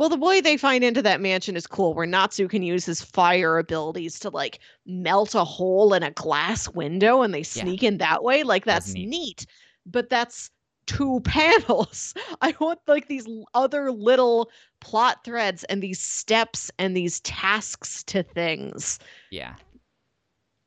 [0.00, 3.02] well, the way they find into that mansion is cool, where Natsu can use his
[3.02, 7.98] fire abilities to like melt a hole in a glass window and they sneak in
[7.98, 8.42] that way.
[8.42, 9.08] Like That's that's neat.
[9.10, 9.46] neat.
[9.84, 10.50] But that's
[10.86, 12.14] two panels.
[12.40, 14.50] I want like these other little
[14.80, 18.98] plot threads and these steps and these tasks to things.
[19.30, 19.54] yeah.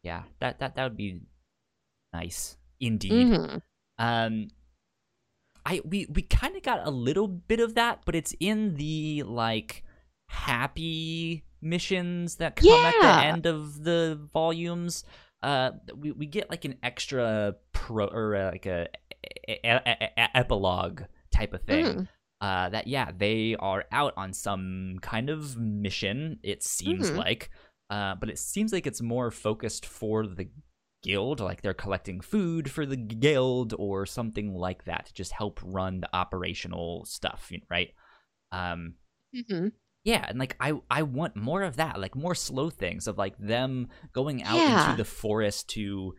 [0.03, 0.24] Yeah.
[0.39, 1.22] That that that would be
[2.14, 3.11] nice indeed.
[3.28, 3.61] Mhm.
[3.97, 4.47] Um,
[5.66, 9.24] I we we kind of got a little bit of that, but it's in the
[9.24, 9.84] like
[10.28, 15.05] happy missions that come at the end of the volumes.
[15.41, 18.88] Uh, we we get like an extra pro or uh, like a,
[19.47, 21.01] e- e- epilogue
[21.32, 21.86] type of thing.
[21.86, 22.07] Mm.
[22.41, 26.39] Uh, that yeah, they are out on some kind of mission.
[26.43, 27.17] It seems Mhm.
[27.17, 27.49] like,
[27.89, 30.49] uh, but it seems like it's more focused for the
[31.03, 35.59] guild, like they're collecting food for the guild or something like that to just help
[35.63, 37.91] run the operational stuff, right?
[38.51, 38.95] Um,
[39.34, 39.71] Mhm.
[40.03, 43.38] yeah, and like I I want more of that, like more slow things of like
[43.38, 44.91] them going out Yeah.
[44.91, 46.13] into the forest to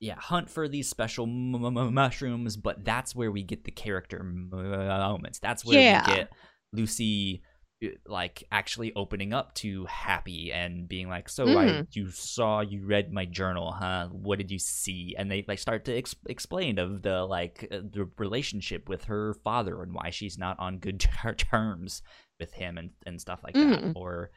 [0.00, 4.22] yeah, hunt for these special m- m- mushrooms, but that's where we get the character
[4.24, 5.38] moments.
[5.38, 6.06] That's where Yeah.
[6.08, 6.32] we get
[6.72, 7.42] Lucy
[7.82, 11.86] uh, like actually opening up to Happy and being like, "So I Mhm.
[11.96, 14.08] you saw you read my journal, huh?
[14.12, 17.80] What did you see?" And they like start to ex- explain of the like uh,
[17.82, 22.02] the relationship with her father and why she's not on good ter- terms
[22.38, 23.80] with him and and stuff like that.
[23.82, 23.92] Mhm.
[23.96, 24.30] Or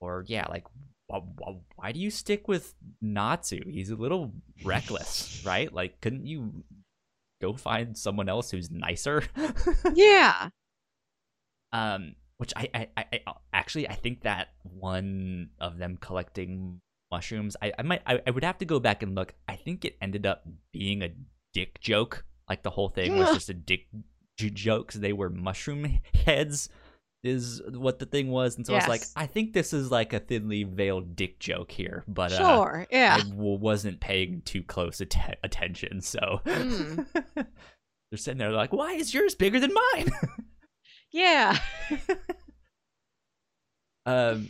[0.00, 0.64] or yeah, like
[1.08, 3.60] why, do you stick with Natsu?
[3.70, 4.32] He's a little
[4.64, 5.72] reckless, right?
[5.72, 6.64] Like, couldn't you
[7.40, 9.22] go find someone else who's nicer?
[9.94, 10.50] Yeah.
[11.72, 13.20] um, which I, I, I,
[13.52, 16.80] actually I think that one of them collecting
[17.10, 19.34] mushrooms, I, I might, I, I would have to go back and look.
[19.48, 21.10] I think it ended up being a
[21.54, 22.24] dick joke.
[22.48, 23.86] Like the whole thing was just a dick
[24.38, 24.88] j- joke.
[24.92, 26.68] 'cause they were mushroom heads.
[27.24, 30.12] Is what the thing was, and so I was like, I think this is like
[30.12, 32.86] a thinly veiled dick joke here, but uh, Sure.
[32.90, 33.16] Yeah.
[33.18, 36.00] I w- wasn't paying too close att- attention.
[36.02, 37.06] So Mm.
[37.34, 40.10] they're sitting there like, why is yours bigger than mine?
[41.12, 41.56] Yeah.
[44.04, 44.48] um,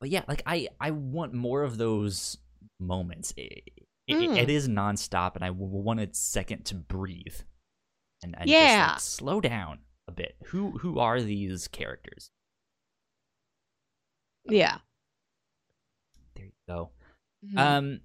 [0.00, 2.36] but yeah, like I I want more of those
[2.78, 3.32] moments.
[3.36, 3.62] It,
[4.06, 4.36] it, Mm.
[4.36, 7.36] it is nonstop, and I w- want a second to breathe
[8.22, 8.88] and, and Yeah.
[8.94, 9.78] just like, slow down
[10.10, 10.36] a bit.
[10.46, 12.30] Who who are these characters?
[14.44, 14.78] Yeah.
[16.34, 16.90] There you go.
[17.44, 17.58] Mhm.
[17.58, 18.00] Um,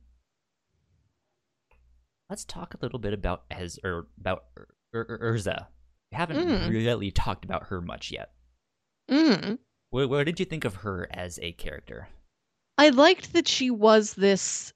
[2.30, 5.68] let's talk a little bit about Ez or about Ur- Ur- Erza.
[6.12, 6.70] We haven't Mm.
[6.70, 8.34] really talked about her much yet.
[9.10, 9.60] Mm.
[9.90, 12.10] What, what did you think of her as a character?
[12.78, 14.74] I liked that she was this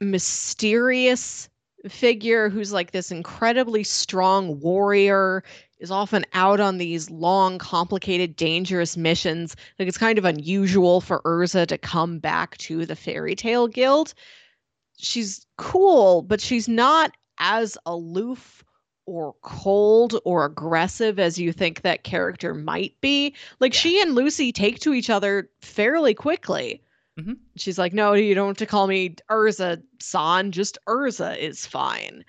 [0.00, 1.48] mysterious
[1.88, 5.44] figure who's like this incredibly strong warrior
[5.78, 9.54] is often out on these long complicated dangerous missions.
[9.78, 14.14] Like it's kind of unusual for erza to come back to the fairy tail guild.
[14.96, 18.64] She's cool but she's not as aloof
[19.06, 23.34] or cold or aggressive as you think that character might be.
[23.60, 23.80] Like Yeah.
[23.80, 26.82] she and lucy take to each other fairly quickly
[27.18, 27.36] Mhm.
[27.56, 30.52] She's like, no, you don't have to call me Erza, San.
[30.52, 32.24] Just Erza is fine.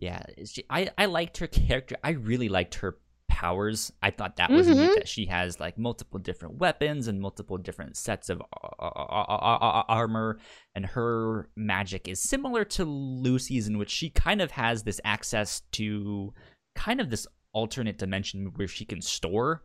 [0.00, 1.96] Yeah, she, I I liked her character.
[2.04, 2.98] I really liked her
[3.28, 3.92] powers.
[4.00, 4.94] I thought that was neat Mhm.
[4.94, 9.84] that she has like multiple different weapons and multiple different sets of a- a- a-
[9.88, 10.38] armor,
[10.76, 15.62] and her magic is similar to Lucy's, in which she kind of has this access
[15.72, 16.32] to
[16.76, 19.64] kind of this alternate dimension where she can store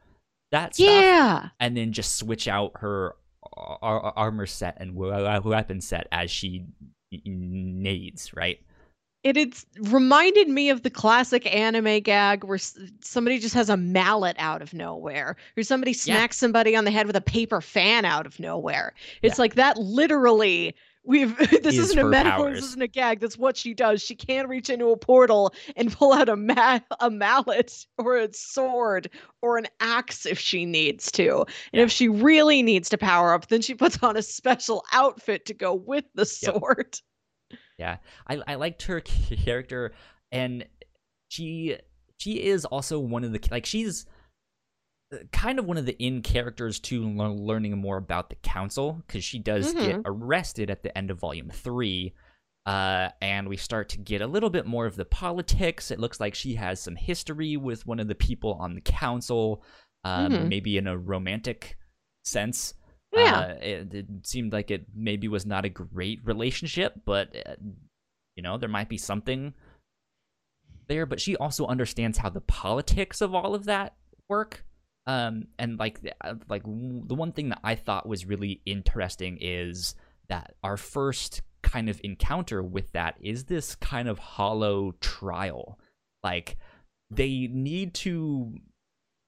[0.52, 1.50] that stuff Yeah.
[1.60, 3.16] and then just switch out her
[3.58, 6.66] armor set and weapon set as she
[7.26, 8.60] needs, right?
[9.24, 12.58] It it's reminded me of the classic anime gag where
[13.01, 15.95] somebody just has a mallet out of nowhere, or somebody Yeah.
[15.97, 18.93] smacks somebody on the head with a paper fan out of nowhere.
[19.22, 19.43] It's Yeah.
[19.43, 20.76] like that literally.
[21.06, 22.45] We've this Is isn't a metaphor.
[22.45, 22.56] powers.
[22.62, 23.20] This isn't a gag.
[23.20, 24.01] That's what she does.
[24.01, 28.34] She can reach into a portal and pull out a ma- a mallet or a
[28.34, 29.10] sword
[29.41, 31.39] or an axe if she needs to.
[31.39, 31.82] And Yeah.
[31.84, 35.54] if she really needs to power up, then she puts on a special outfit to
[35.54, 36.56] go with the Yep.
[36.56, 36.99] sword.
[37.82, 37.99] I
[38.47, 39.01] I liked her
[39.45, 39.93] character,
[40.32, 40.66] and
[41.28, 41.78] she
[42.18, 44.06] she is also one of the like she's
[45.32, 49.39] kind of one of the in characters to learning more about the council because she
[49.39, 52.14] does get arrested at the end of volume three.
[52.66, 55.91] Uh, and we start to get a little bit more of the politics.
[55.91, 59.64] It looks like she has some history with one of the people on the council,
[60.05, 60.47] um, Mhm.
[60.47, 61.78] maybe in a romantic
[62.24, 62.74] sense.
[63.11, 63.38] Yeah.
[63.38, 67.55] Uh, it, it seemed like it maybe was not a great relationship, but uh,
[68.36, 69.53] you know there might be something
[70.88, 71.05] there.
[71.05, 73.95] But she also understands how the politics of all of that
[74.30, 74.66] work.
[75.06, 79.38] Um, and like the- uh, like the one thing that I thought was really interesting
[79.41, 79.95] is
[80.30, 85.78] that our first kind of encounter with that is this kind of hollow trial.
[86.24, 86.58] Like
[87.10, 88.54] they need to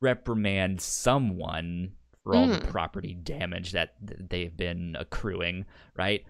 [0.02, 1.92] reprimand someone
[2.24, 2.70] for all the Mm.
[2.70, 5.66] property damage that they've been accruing,
[5.96, 6.26] right?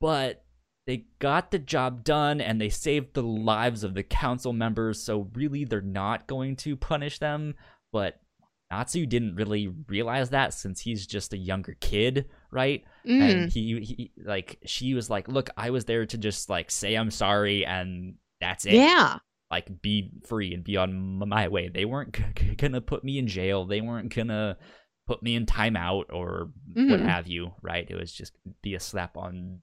[0.00, 0.44] But
[0.86, 5.30] they got the job done and they saved the lives of the council members, so
[5.34, 7.54] really they're not going to punish them.
[7.92, 8.20] But
[8.70, 12.82] Natsu didn't really realize that since he's just a younger kid, right?
[13.06, 13.20] Mm.
[13.20, 16.94] And he, he like she was like, "Look, I was there to just like say
[16.96, 19.18] I'm sorry and that's it." yeah.
[19.50, 21.68] like be free and be on my way.
[21.68, 23.64] They weren't g- gonna put me in jail.
[23.66, 24.56] They weren't gonna
[25.06, 27.06] put me in timeout or what Mhm.
[27.06, 27.52] have you.
[27.62, 27.86] Right?
[27.88, 29.60] It was just be a slap on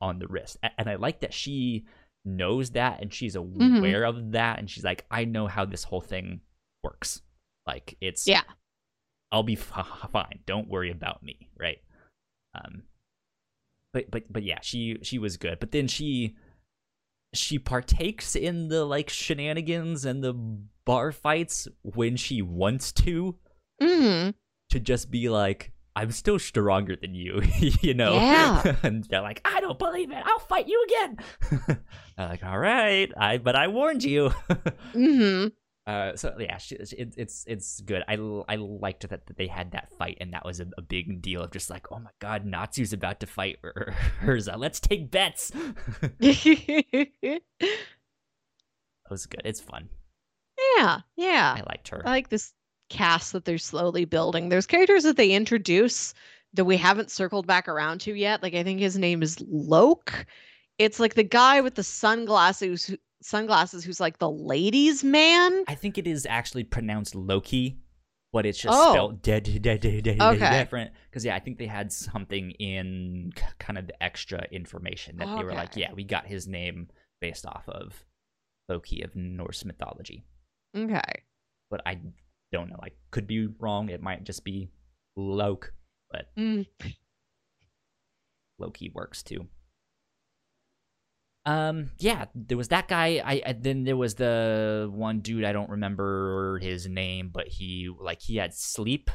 [0.00, 0.58] on the wrist.
[0.78, 1.86] And I like that she
[2.24, 3.76] knows that and she's Mm-hmm.
[3.78, 6.40] aware of that and she's like, I know how this whole thing
[6.82, 7.22] works.
[7.66, 8.42] Like it's Yeah.
[9.32, 9.72] I'll be f-
[10.12, 10.40] fine.
[10.46, 11.48] Don't worry about me.
[11.58, 11.78] Right?
[12.54, 12.82] Um.
[13.92, 15.60] But but but yeah, she she was good.
[15.60, 16.34] But then she
[17.32, 20.34] she partakes in the like shenanigans and the
[20.84, 23.36] bar fights when she wants to
[23.82, 24.34] Mm.
[24.70, 27.42] to just be like i'm still stronger than you
[27.82, 28.76] you know Yeah.
[28.84, 31.16] and they're like i don't believe it i'll fight you again
[32.16, 34.28] i'm like all right i but i warned you
[34.92, 35.46] hmm
[35.86, 38.14] uh so yeah it, it's it's good i
[38.48, 41.42] i liked that, that they had that fight and that was a, a big deal
[41.42, 45.50] of just like oh my god natsu's about to fight Ur- erza let's take bets
[46.20, 47.40] that
[49.10, 49.88] was good it's fun
[50.78, 51.00] yeah.
[51.16, 51.54] Yeah.
[51.58, 52.52] i liked her I like this
[52.90, 54.48] cast that they're slowly building.
[54.48, 56.14] There's characters that they introduce
[56.52, 58.42] that we haven't circled back around to yet.
[58.42, 60.26] Like I think his name is Loke.
[60.78, 65.64] It's like the guy with the sunglasses who- sunglasses who's like the ladies man.
[65.66, 67.78] I think it is actually pronounced Loki,
[68.32, 68.92] but it's just Oh.
[68.92, 70.50] spelled dead, dead, dead, dead, Okay.
[70.50, 70.92] different.
[71.08, 75.42] Because yeah, I think they had something in kind of the extra information that they
[75.44, 76.88] were like, yeah, we got his name
[77.20, 78.04] based off of
[78.68, 80.24] Loki of Norse mythology.
[80.76, 81.22] Okay.
[81.70, 82.00] But I
[82.52, 82.78] don't know.
[82.82, 83.88] I could be wrong.
[83.88, 84.68] It might just be
[85.16, 85.72] Loke,
[86.10, 86.66] but Mm.
[88.58, 89.46] Loki works too.
[91.46, 93.20] Um, yeah, there was that guy.
[93.24, 97.90] I, I then there was the one dude I don't remember his name, but he
[98.00, 99.10] like he had sleep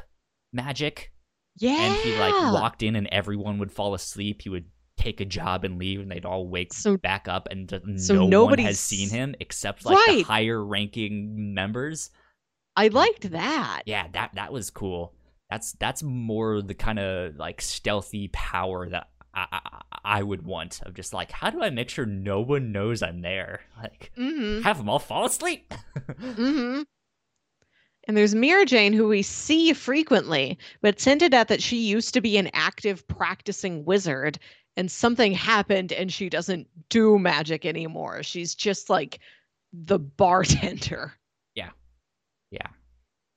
[0.53, 1.11] magic,
[1.57, 1.71] Yeah.
[1.81, 4.41] and he like walked in, and everyone would fall asleep.
[4.43, 4.65] He would
[4.97, 8.45] take a job and leave, and they'd all wake So- back up, and so no
[8.45, 12.11] one has seen him except like the higher ranking members.
[12.75, 13.83] I liked that.
[13.85, 15.13] Yeah, that that was cool.
[15.49, 20.93] That's that's more the kind of like stealthy power that I, I would want of
[20.95, 23.61] just like how do I make sure no one knows I'm there?
[23.81, 24.61] Like Mm-hmm.
[24.63, 25.73] have them all fall asleep.
[26.09, 26.81] Mm-hmm.
[28.07, 32.13] And there's Mira Jane, who we see frequently, but it's hinted at that she used
[32.15, 34.39] to be an active practicing wizard,
[34.77, 38.23] and something happened and she doesn't do magic anymore.
[38.23, 39.19] She's just like
[39.73, 41.13] the bartender.
[41.53, 41.69] yeah,
[42.49, 42.67] yeah.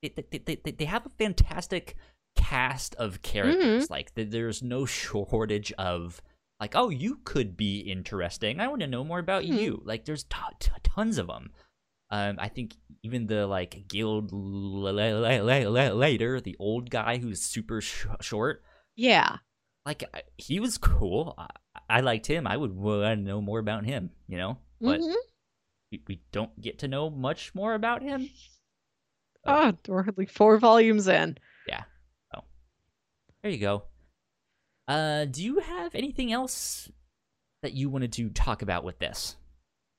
[0.00, 1.96] they, they, they- they have a fantastic
[2.36, 3.90] cast of characters.
[3.90, 6.20] Like th- there's no shortage of
[6.60, 8.60] like oh you could be interesting.
[8.60, 9.60] I want to know more about Mhm.
[9.60, 9.82] you.
[9.84, 11.50] Like there's t- t- tons of them.
[12.10, 18.62] Um, I think even the like guild later, the old guy who's super sh- short,
[18.96, 19.38] Yeah.
[19.86, 21.34] like I- he was cool.
[21.38, 21.48] I,
[21.88, 22.46] I liked him.
[22.46, 24.58] I would want to know more about him, you know.
[24.80, 25.14] But Mhm.
[25.90, 28.28] we, we don't get to know much more about him.
[29.44, 31.36] Oh, we're like four volumes in.
[33.42, 33.84] There you go.
[34.88, 36.90] Uh, do you have anything else
[37.62, 39.36] that you wanted to talk about with this?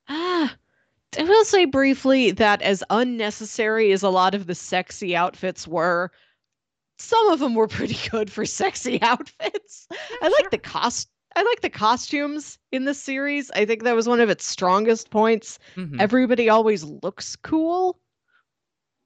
[0.09, 0.55] Ah,
[1.17, 6.11] I will say briefly that as unnecessary as a lot of the sexy outfits were,
[6.99, 9.87] some of them were pretty good for sexy outfits.
[10.21, 11.09] I like the cost.
[11.35, 13.49] I like the costumes in this series.
[13.51, 15.57] I think that was one of its strongest points.
[15.75, 15.99] Mhm.
[15.99, 17.99] Everybody always looks cool.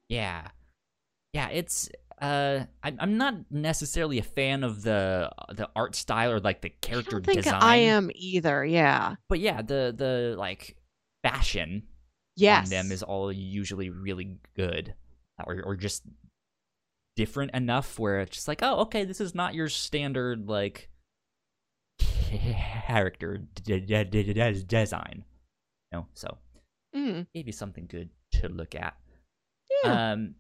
[0.10, 0.48] Yeah,
[1.34, 1.48] yeah.
[1.50, 1.90] It's
[2.22, 6.70] uh, I'm I'm not necessarily a fan of the the art style or like the
[6.70, 7.60] I character don't think design.
[7.62, 8.66] I am either.
[8.66, 9.16] Yeah.
[9.30, 10.76] but yeah, the the like
[11.24, 11.84] fashion
[12.36, 12.66] Yes.
[12.66, 14.94] on them is all usually really good,
[15.46, 16.04] or or just
[17.16, 20.90] different enough where it's just like, oh, okay, this is not your standard like
[22.88, 25.24] character d- d- d- d- design.
[25.92, 26.38] You know, so
[26.96, 28.96] Mm, maybe something good to look at.
[29.84, 30.12] yeah.
[30.14, 30.36] Um,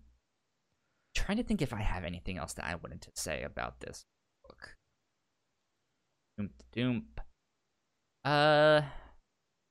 [1.25, 4.05] trying to think if I have anything else that I wanted to say about this
[4.43, 4.75] book.
[6.37, 7.05] Doom, doom.
[8.23, 8.81] Uh,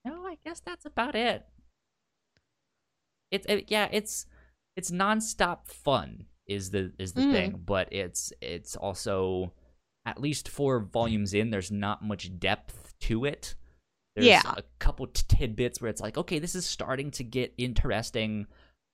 [0.04, 1.44] no, I guess that's about it.
[3.30, 4.26] It's it, yeah, it's
[4.76, 7.32] it's nonstop fun is the is the Mm.
[7.32, 9.52] thing, but it's it's also
[10.06, 11.50] at least four volumes in.
[11.50, 13.54] There's not much depth to it.
[14.14, 14.54] There's Yeah.
[14.56, 18.46] a couple tidbits where it's like, okay, this is starting to get interesting.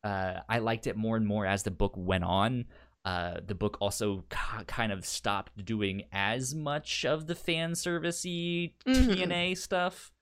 [0.05, 2.65] Uh, I liked it more and more as the book went on.
[3.05, 8.75] Uh, the book also k- kind of stopped doing as much of the fan servicey
[8.87, 9.17] Mhm.
[9.17, 10.13] TNA stuff.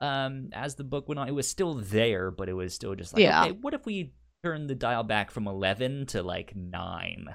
[0.00, 3.12] Um, as the book went on, it was still there, but it was still just
[3.14, 3.42] like, Yeah.
[3.44, 4.12] okay, what if we
[4.42, 7.28] turn the dial back from eleven to like nine?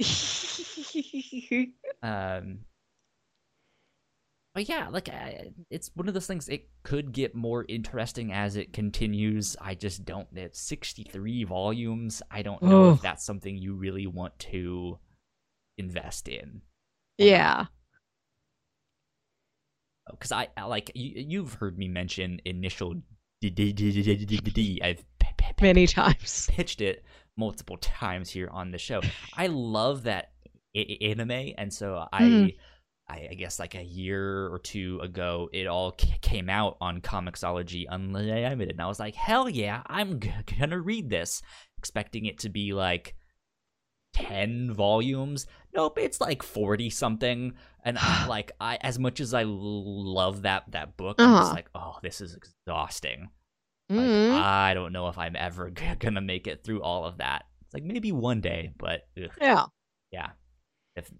[2.02, 2.58] Um,
[4.54, 5.08] but yeah, like
[5.70, 6.48] it's one of those things.
[6.48, 9.56] It could get more interesting as it continues.
[9.60, 10.28] I just don't.
[10.34, 12.22] It's sixty-three volumes.
[12.30, 14.98] I don't know if that's something you really want to
[15.76, 16.62] invest in.
[17.18, 17.66] yeah.
[20.10, 22.94] Because I I- like you, you've heard me mention initial
[23.40, 24.80] D.
[24.82, 25.04] I've
[25.60, 26.46] Many times.
[26.52, 27.04] pitched it
[27.36, 29.00] multiple times here on the show.
[29.36, 30.32] I love that
[30.74, 32.56] anime, and so I, Mhm.
[33.08, 37.00] I, I guess like a year or two ago, it all c- came out on
[37.02, 41.42] Comixology Unlimited, and I was like, hell yeah, I'm g- gonna read this,
[41.78, 43.14] expecting it to be like
[44.12, 45.46] ten volumes.
[45.74, 47.52] Nope, it's like forty something,
[47.84, 51.42] and I, like I, as much as I l- love that that book, I'm just
[51.46, 51.54] Uh-huh.
[51.54, 53.28] like, oh, this is exhausting.
[53.90, 54.32] Like, Mhm.
[54.40, 57.44] I don't know if I'm ever g- gonna make it through all of that.
[57.66, 59.66] It's like maybe one day, but ugh, Yeah.
[60.10, 60.30] yeah.
[60.96, 61.10] If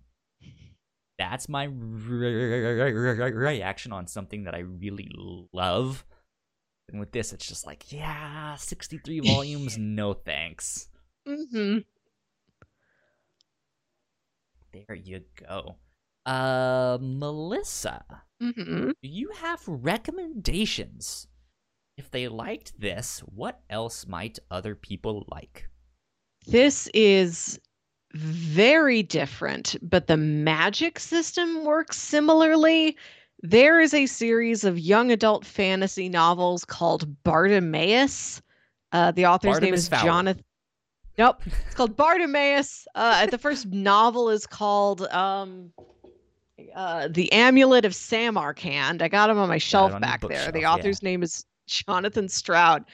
[1.18, 5.08] that's my re- reaction on something that I really
[5.52, 6.04] love,
[6.88, 10.88] and with this, it's just like, yeah, 63 volumes, no thanks.
[11.26, 11.78] hmm
[14.72, 15.76] There you go.
[16.26, 18.04] Uh, Melissa,
[18.40, 21.28] hmm do you have recommendations?
[21.96, 25.68] If they liked this, what else might other people like?
[26.46, 27.60] This is
[28.14, 32.96] very different, but the magic system works similarly.
[33.42, 38.40] There is a series of young adult fantasy novels called Bartimaeus.
[38.92, 40.04] Uh, the author's name is Fowler.
[40.04, 40.44] Jonathan.
[41.18, 42.86] Nope, it's called Bartimaeus.
[42.94, 45.72] Uh, the first novel is called um,
[46.74, 49.02] uh, The Amulet of Samarkand.
[49.02, 50.30] I got him on my shelf back there.
[50.30, 50.72] bookshelf, The yeah.
[50.72, 52.84] author's name is Jonathan Stroud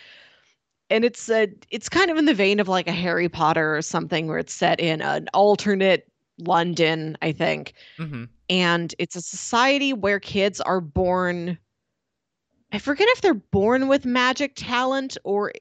[0.90, 3.82] and it's a it's kind of in the vein of like a Harry Potter or
[3.82, 7.74] something where it's set in an alternate London, I think.
[7.98, 8.24] Mm-hmm.
[8.48, 11.58] And it's a society where kids are born
[12.72, 15.52] I forget if they're born with magic talent or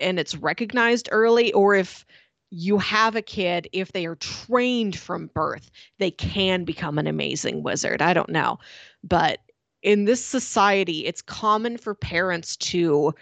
[0.00, 2.04] and it's recognized early or if
[2.50, 7.62] you have a kid if they are trained from birth they can become an amazing
[7.62, 8.02] wizard.
[8.02, 8.58] I don't know.
[9.04, 9.40] But
[9.82, 13.14] in this society it's common for parents to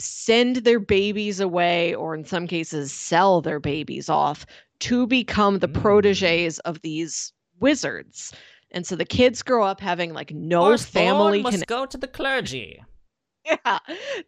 [0.00, 4.46] send their babies away or in some cases sell their babies off
[4.80, 5.80] to become the Mm.
[5.80, 8.32] proteges of these wizards.
[8.70, 12.08] And so the kids grow up having like no family must connection go to the
[12.08, 12.82] clergy.
[13.44, 13.78] yeah.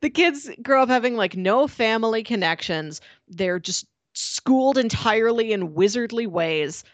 [0.00, 3.00] The kids grow up having like no family connections.
[3.28, 6.84] They're just schooled entirely in wizardly ways.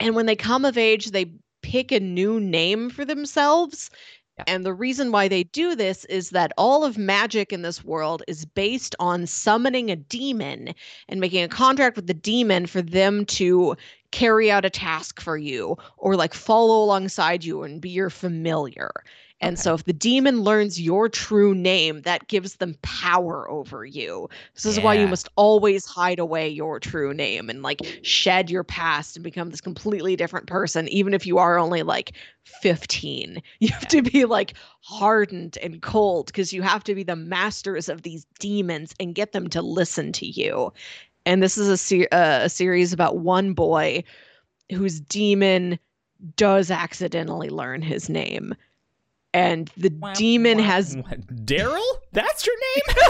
[0.00, 1.32] And when they come of age they
[1.62, 3.90] pick a new name for themselves
[4.38, 4.44] Yeah.
[4.46, 8.22] And the reason why they do this is that all of magic in this world
[8.28, 10.74] is based on summoning a demon
[11.08, 13.76] and making a contract with the demon for them to
[14.12, 18.90] carry out a task for you or like follow alongside you and be your familiar.
[19.40, 19.62] And Okay.
[19.62, 24.28] so if the demon learns your true name, that gives them power over you.
[24.54, 28.64] This is why you must always hide away your true name and like shed your
[28.64, 32.12] past and become this completely different person, even if you are only like
[32.44, 33.42] 15.
[33.60, 37.88] You have to be like hardened and cold because you have to be the masters
[37.88, 40.72] of these demons and get them to listen to you.
[41.26, 44.04] And this is a, se- uh, a series about one boy
[44.72, 45.78] whose demon
[46.36, 48.54] does accidentally learn his name.
[49.34, 51.02] And the Wah, demon wah, has wah.
[51.44, 51.82] Daryl.
[52.12, 52.96] That's your name.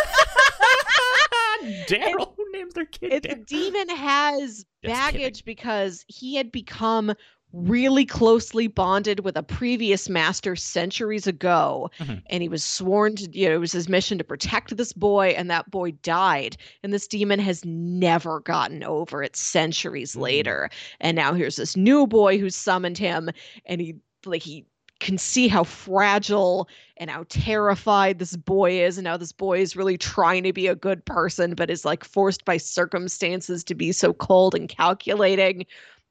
[1.86, 2.34] Daryl.
[2.36, 3.12] Who names their kid?
[3.12, 7.12] it, the demon has baggage because he had become
[7.52, 12.22] really closely bonded with a previous master centuries ago Mhm.
[12.26, 15.28] and he was sworn to you know it was his mission to protect this boy
[15.28, 20.20] and that boy died and this demon has never gotten over it centuries Mm.
[20.20, 20.70] later
[21.00, 23.30] and now here's this new boy who's summoned him
[23.64, 23.94] and he
[24.26, 24.66] like he
[25.00, 29.76] can see how fragile and how terrified this boy is and how this boy is
[29.76, 33.92] really trying to be a good person but is like forced by circumstances to be
[33.92, 35.64] so cold and calculating.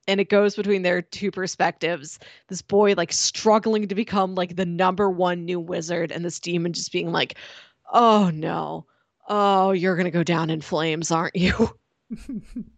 [0.07, 2.17] And it goes between their two perspectives.
[2.47, 6.73] This boy like struggling to become like the number one new wizard and this demon
[6.73, 7.37] just being like
[7.93, 8.85] oh no.
[9.27, 11.77] Oh you're gonna go down in flames aren't you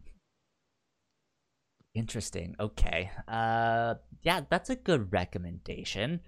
[1.96, 2.56] Interesting.
[2.60, 3.10] Okay.
[3.28, 6.22] Uh yeah, that's a good recommendation.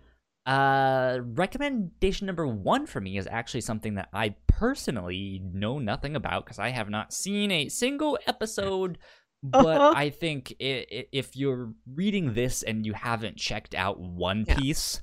[0.45, 6.45] Uh recommendation number 1 for me is actually something that I personally know nothing about
[6.45, 8.97] because I have not seen a single episode
[9.43, 9.93] but Uh-huh.
[9.95, 14.55] I think i- i- if you're reading this and you haven't checked out One Yeah.
[14.57, 15.01] Piece,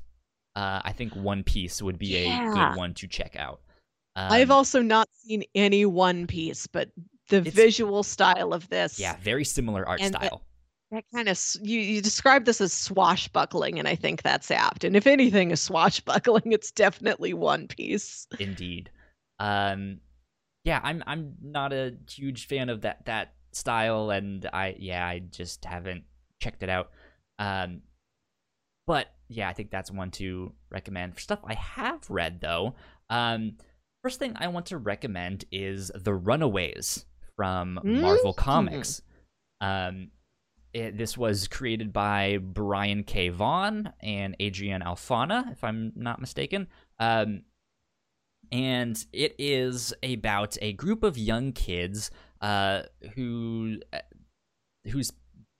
[0.56, 2.52] uh I think One Piece would be a Yeah.
[2.52, 3.60] good one to check out.
[4.16, 6.90] i've Um, also not seen any one piece but
[7.28, 10.42] the visual style of this yeah, very similar art and the- style.
[10.90, 14.96] That kind of you you describe this as swashbuckling and i think that's apt and
[14.96, 18.90] if anything is swashbuckling it's definitely one piece Indeed.
[19.38, 20.00] Um
[20.64, 25.20] yeah, I'm I'm not a huge fan of that that style and I yeah, I
[25.20, 26.04] just haven't
[26.40, 26.90] checked it out.
[27.38, 27.82] Um
[28.86, 31.14] but yeah, I think that's one to recommend.
[31.14, 32.74] For stuff I have read though,
[33.08, 33.58] um
[34.02, 37.04] first thing I want to recommend is The Runaways
[37.36, 38.36] from Marvel Mm.
[38.36, 39.02] Comics.
[39.60, 40.10] Um
[40.72, 43.28] it, this was created by Brian K.
[43.28, 46.68] Vaughan and Adrian Alphona, if I'm not mistaken.
[46.98, 47.42] Um,
[48.50, 52.82] and it is about a group of young kids uh,
[53.14, 53.98] who uh,
[54.90, 55.12] whose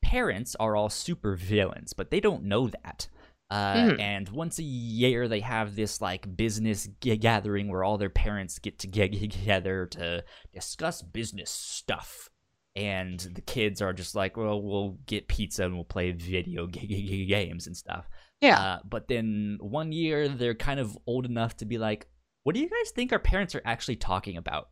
[0.03, 3.09] parents are all super villains, but they don't know that.
[3.51, 4.01] Uh, Mhm.
[4.01, 8.79] And once a year, they have this like business gathering where all their parents get
[8.81, 12.31] to get together to discuss business stuff.
[12.77, 17.67] And the kids are just like, well, we'll get pizza and we'll play video games
[17.67, 18.09] and stuff.
[18.41, 18.61] Yeah.
[18.61, 22.07] Uh, but then one year, they're kind of old enough to be like,
[22.45, 24.69] what do you guys think our parents are actually talking about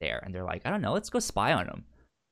[0.00, 0.20] there?
[0.24, 1.84] And they're like, I don't know, let's go spy on them.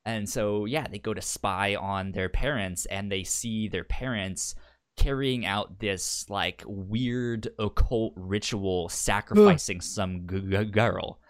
[0.06, 4.55] And so, yeah, they go to spy on their parents and they see their parents
[4.96, 11.20] carrying out this like weird occult ritual sacrificing some g- g- girl.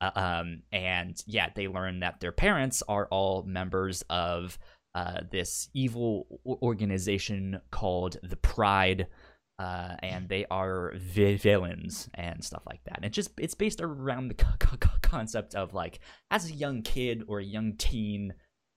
[0.00, 4.58] Uh, um, and yeah, they learn that their parents are all members of
[4.94, 9.06] uh, this evil organization called the Pride,
[9.58, 12.96] uh, and they are vi- villains and stuff like that.
[12.96, 16.00] And it just it's based around the co- co- concept of like
[16.30, 18.34] as a young kid or a young teen,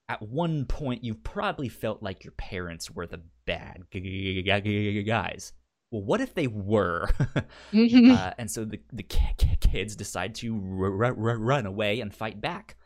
[0.10, 5.04] at one point you've probably felt like your parents were the bad g- g- g-
[5.04, 5.54] guys.
[5.92, 7.10] Well, what if they were?
[7.74, 12.00] uh, and so the the ki- ki- kids decide to r- r- r- run away
[12.00, 12.78] and fight back.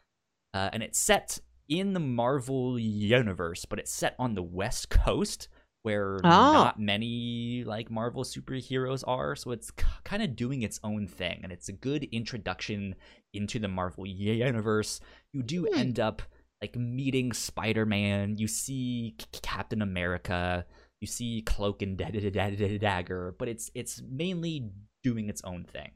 [0.54, 5.48] Uh, and it's set in the Marvel universe, but it's set on the West Coast
[5.84, 6.30] where Oh.
[6.30, 9.36] not many like Marvel superheroes are.
[9.36, 12.96] So it's k- kind of doing its own thing, and it's a good introduction
[13.34, 15.00] into the Marvel universe.
[15.32, 15.78] You do Hmm.
[15.80, 16.24] end up
[16.62, 18.38] like meeting Spider-Man.
[18.38, 20.66] You see Captain America.
[21.02, 24.70] You see Cloak and Da- Da- Da- Da- Dagger, but it's it's mainly
[25.04, 25.92] doing its own thing.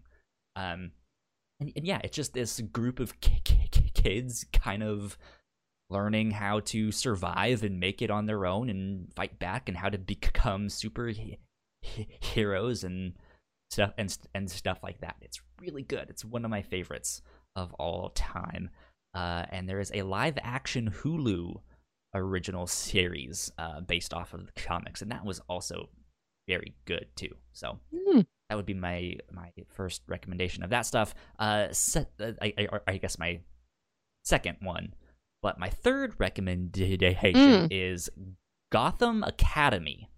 [0.55, 0.91] Um,
[1.59, 5.17] and, and yeah, it's just this group of ki- ki- ki- kids kind of
[5.89, 9.89] learning how to survive and make it on their own and fight back and how
[9.89, 11.39] to become super he-
[11.81, 13.13] he- heroes and
[13.71, 15.15] stuff and and stuff like that.
[15.21, 16.09] It's really good.
[16.09, 17.21] It's one of my favorites
[17.55, 18.69] of all time.
[19.13, 21.61] Uh, and there is a live action Hulu
[22.14, 25.90] original series uh, based off of the comics, and that was also
[26.48, 27.36] very good too.
[27.53, 28.26] So mm.
[28.49, 31.14] that would be my my first recommendation of that stuff.
[31.38, 33.40] Uh, uh I, I, I, guess my
[34.23, 34.94] second one,
[35.41, 36.98] but my third recommendation
[37.34, 37.68] mm.
[37.69, 38.10] is
[38.72, 40.10] Gotham Academy.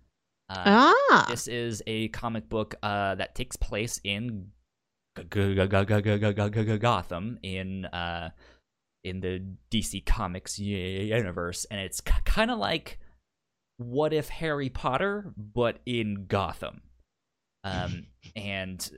[0.50, 1.26] Uh, ah.
[1.30, 4.48] This is a comic book uh, that takes place in
[6.78, 8.30] Gotham in uh,
[9.04, 13.00] in the DC Comics universe, and it's k- kind of like
[13.78, 16.82] what if Harry Potter, but in Gotham.
[17.64, 18.90] Um, and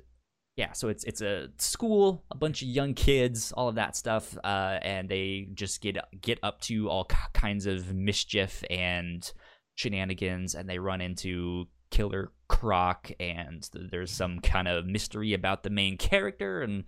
[0.56, 4.38] yeah, so it's it's a school, a bunch of young kids, all of that stuff,
[4.44, 9.32] uh, and they just get get up to all k- kinds of mischief and
[9.76, 15.64] shenanigans, and they run into Killer Croc, and th- there's some kind of mystery about
[15.64, 16.84] the main character and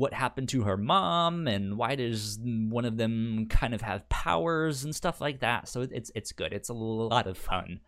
[0.00, 4.82] what happened to her mom, and why does one of them kind of have powers
[4.84, 5.68] and stuff like that.
[5.68, 6.54] So it's it's good.
[6.54, 7.80] It's a lot of fun,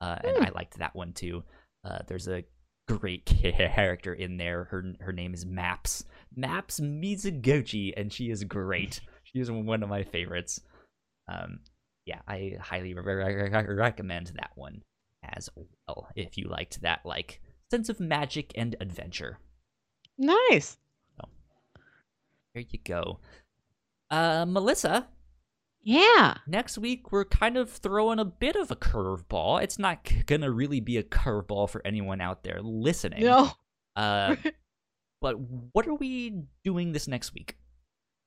[0.00, 0.44] uh, and Hmm.
[0.44, 1.44] I liked that one too.
[1.84, 2.44] Uh, there's a
[2.88, 4.64] great character in there.
[4.64, 6.04] Her her name is Maps
[6.34, 9.00] Maps Mizoguchi, and she is great.
[9.24, 10.60] She is one of my favorites.
[11.30, 11.60] Um,
[12.06, 13.02] yeah, I highly re-
[13.50, 14.80] re- recommend that one
[15.22, 15.50] as
[15.86, 19.38] well if you liked that like sense of magic and adventure.
[20.16, 20.78] Nice.
[22.58, 23.20] There you go.
[24.10, 25.06] Uh, Melissa,
[25.80, 26.38] Yeah.
[26.48, 29.62] next week we're kind of throwing a bit of a curveball.
[29.62, 33.22] It's not gonna really be a curveball for anyone out there listening.
[33.22, 33.52] No.
[33.94, 34.34] Uh,
[35.20, 37.56] but what are we doing this next week?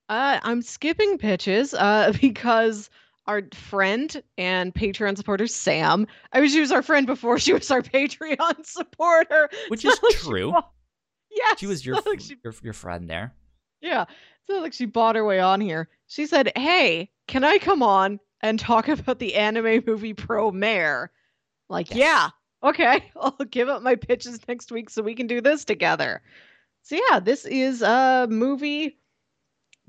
[0.07, 2.89] Uh, I'm skipping pitches uh, because
[3.27, 6.07] our friend and Patreon supporter Sam.
[6.31, 9.49] I mean, she was our friend before she was our Patreon supporter.
[9.67, 10.51] Which is like she true.
[10.53, 10.71] bought-
[11.33, 11.59] Yes.
[11.59, 13.33] She was your like she- your your friend there.
[13.81, 14.03] Yeah.
[14.03, 15.89] It's not like she bought her way on here.
[16.07, 21.09] She said, "Hey, can I come on and talk about the anime movie Promare?"
[21.69, 21.95] Like, Yes.
[21.95, 22.29] yeah,
[22.63, 23.11] okay.
[23.17, 26.21] I'll give up my pitches next week so we can do this together.
[26.83, 28.99] So yeah, this is a movie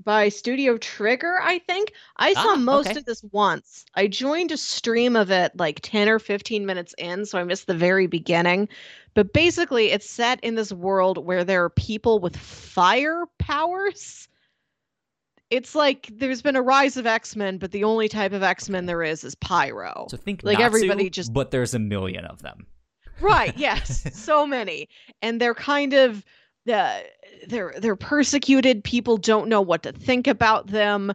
[0.03, 1.93] by Studio Trigger, I think.
[2.17, 2.97] I saw Ah, most okay.
[2.97, 3.85] of this once.
[3.95, 7.67] I joined a stream of it like 10 or 15 minutes in, so I missed
[7.67, 8.67] the very beginning.
[9.15, 14.27] But basically, it's set in this world where there are people with fire powers.
[15.49, 19.03] It's like there's been a rise of X-Men, but the only type of X-Men there
[19.03, 20.07] is is pyro.
[20.09, 22.65] So think Like, Natsu, everybody just- but there's a million of them.
[23.21, 24.89] right yes so many
[25.21, 26.25] and they're kind of
[26.71, 26.99] uh,
[27.47, 31.13] they're they're persecuted people don't know what to think about them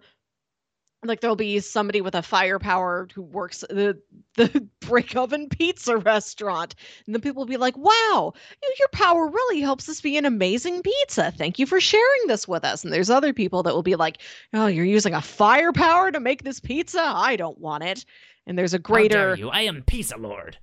[1.05, 4.01] like there'll be somebody with a firepower who works the
[4.35, 6.75] the brick oven pizza restaurant.
[7.07, 8.33] And then people will be like wow
[8.79, 11.31] your power really helps us be an amazing pizza.
[11.31, 12.85] Thank you for sharing this with us.
[12.85, 14.19] And there's other people that will be like
[14.53, 17.03] oh you're using a firepower to make this pizza?
[17.03, 18.05] I don't want it.
[18.47, 19.51] And there's a greater you?
[19.51, 20.59] I am Pizza Lord.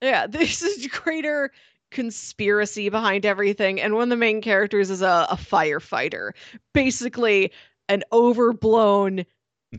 [0.00, 1.50] yeah, this is greater
[1.90, 6.32] conspiracy behind everything, and one of the main characters is a, a firefighter,
[6.72, 7.52] basically
[7.88, 9.24] an overblown,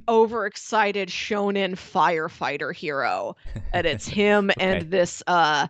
[0.08, 3.36] overexcited shonen firefighter hero,
[3.74, 4.66] and it's him Okay.
[4.80, 5.68] and this uh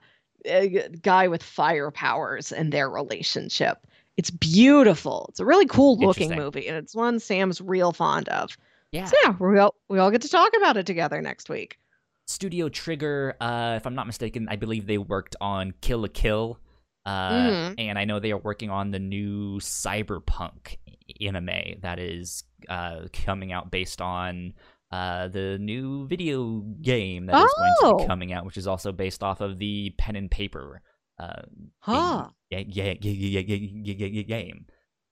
[1.01, 3.85] guy with fire powers and their relationship.
[4.17, 5.27] It's beautiful.
[5.29, 8.57] It's a really cool looking movie, and it's one Sam's real fond of.
[8.91, 9.05] Yeah.
[9.05, 11.79] So yeah, we all we all get to talk about it together next week.
[12.27, 16.59] Studio Trigger, uh, if I'm not mistaken, I believe they worked on Kill la Kill.
[17.05, 17.75] Uh, Mhm.
[17.79, 20.77] And I know they are working on the new Cyberpunk
[21.19, 24.53] anime that is uh, coming out based on
[24.91, 27.97] uh, the new video game that is going to Oh.
[27.97, 30.81] be coming out, which is also based off of the pen and paper
[31.19, 31.41] uh,
[31.79, 32.29] Huh.
[32.51, 34.65] game, yeah, yeah, yeah, yeah, yeah, yeah, yeah, game.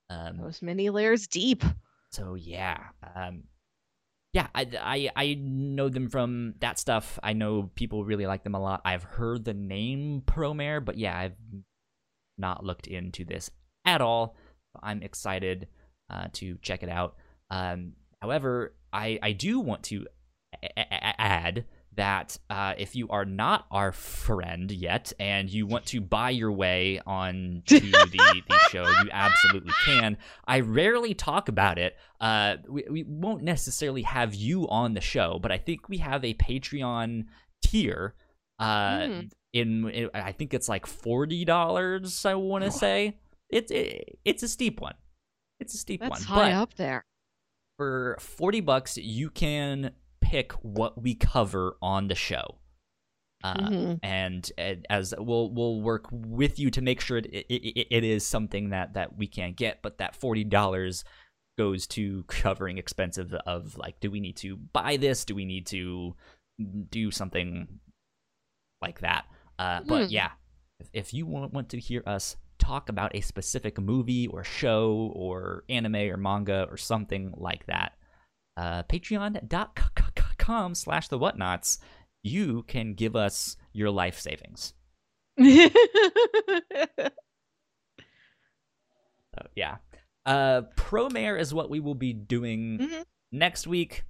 [0.10, 1.64] Um, Those many layers deep.
[2.12, 2.78] so yeah,
[3.16, 3.44] um,
[4.34, 7.20] yeah, I, I I know them from that stuff.
[7.24, 8.82] I know people really like them a lot.
[8.86, 11.36] I've heard the name Promare, but yeah, I've
[12.38, 13.52] not looked into this
[13.86, 14.36] at all.
[14.82, 15.68] I'm excited
[16.10, 17.16] uh, to check it out.
[17.52, 20.08] Um, however, I I do want to
[20.78, 26.30] add that uh, if you are not our friend yet and you want to buy
[26.30, 30.18] your way on to the, the show, you absolutely can.
[30.48, 31.98] I rarely talk about it.
[32.22, 36.24] Uh, we, we won't necessarily have you on the show, but I think we have
[36.24, 37.26] a Patreon
[37.62, 38.16] tier.
[38.58, 39.32] Uh, Mm.
[39.54, 42.26] in, in I think it's like forty dollars.
[42.26, 43.18] I want to say
[43.50, 44.94] it's it, it's a steep one.
[45.60, 47.04] It's a steep That's one, high but up there.
[47.82, 49.90] For 40 bucks you can
[50.22, 52.60] pick what we cover on the show
[53.44, 54.00] uh, Mhm.
[54.04, 58.04] and, and as we'll we'll work with you to make sure it, it, it, it
[58.04, 61.04] is something that that we can't get but that $40
[61.58, 65.66] goes to covering expensive of like do we need to buy this do we need
[65.68, 66.16] to
[66.92, 67.68] do something
[68.80, 69.26] like that
[69.58, 70.14] uh, but Hmm.
[70.14, 70.32] yeah
[70.80, 75.12] if, if you want, want to hear us talk about a specific movie or show
[75.16, 77.94] or anime or manga or something like that,
[78.56, 81.80] uh, patreon.com slash the whatnauts,
[82.24, 84.74] you can give us your life savings.
[89.34, 89.78] So, yeah.
[90.26, 93.06] Uh, Promare is what we will be doing Mhm.
[93.32, 94.04] next week.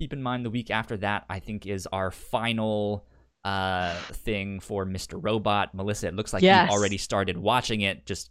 [0.00, 3.06] Keep in mind the week after that, I think, is our final
[3.44, 5.18] uh thing for Mr.
[5.22, 5.74] Robot.
[5.74, 6.70] Melissa, it looks like Yes.
[6.70, 8.30] you already started watching it just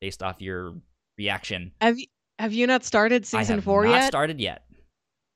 [0.00, 0.74] based off your
[1.16, 1.72] reaction.
[1.80, 2.06] have you
[2.38, 4.06] have you not started season have four not yet?
[4.08, 4.64] started yet.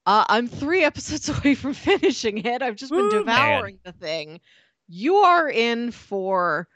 [0.07, 2.61] Uh, I'm three episodes away from finishing it.
[2.63, 3.19] I've just been man.
[3.25, 4.41] devouring the thing.
[4.89, 6.69] You are in for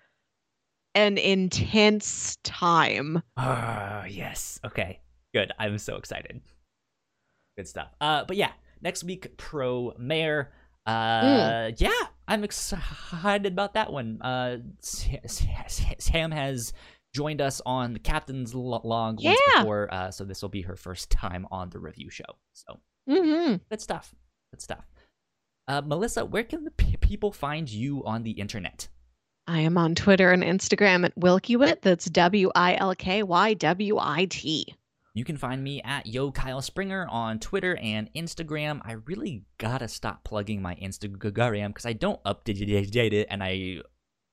[0.94, 3.22] an intense time.
[3.36, 4.58] Ah, yes.
[4.64, 5.00] Okay.
[5.34, 5.52] Good.
[5.58, 6.40] I'm so excited.
[7.58, 7.88] Good stuff.
[8.00, 10.46] Uh, but yeah, next week, Promare.
[10.86, 11.90] Uh, yeah,
[12.28, 14.20] I'm excited about that one.
[14.22, 16.72] Uh, Sam has
[17.14, 19.62] joined us on the Captain's Lo- Log once Yeah.
[19.62, 22.24] before, uh, so this will be her first time on the review show.
[22.52, 23.56] So Mm-hmm.
[23.70, 24.14] good stuff.
[24.52, 24.84] Good stuff.
[25.68, 28.88] Uh, Melissa, where can the pe people find you on the internet?
[29.48, 31.80] I am on Twitter and Instagram at Wilkywit.
[31.82, 34.74] That's W I L K Y W I T.
[35.16, 38.82] You can find me at Yo Kyle Springer on Twitter and Instagram.
[38.84, 43.80] I really gotta stop plugging my Instagram because I don't update it and I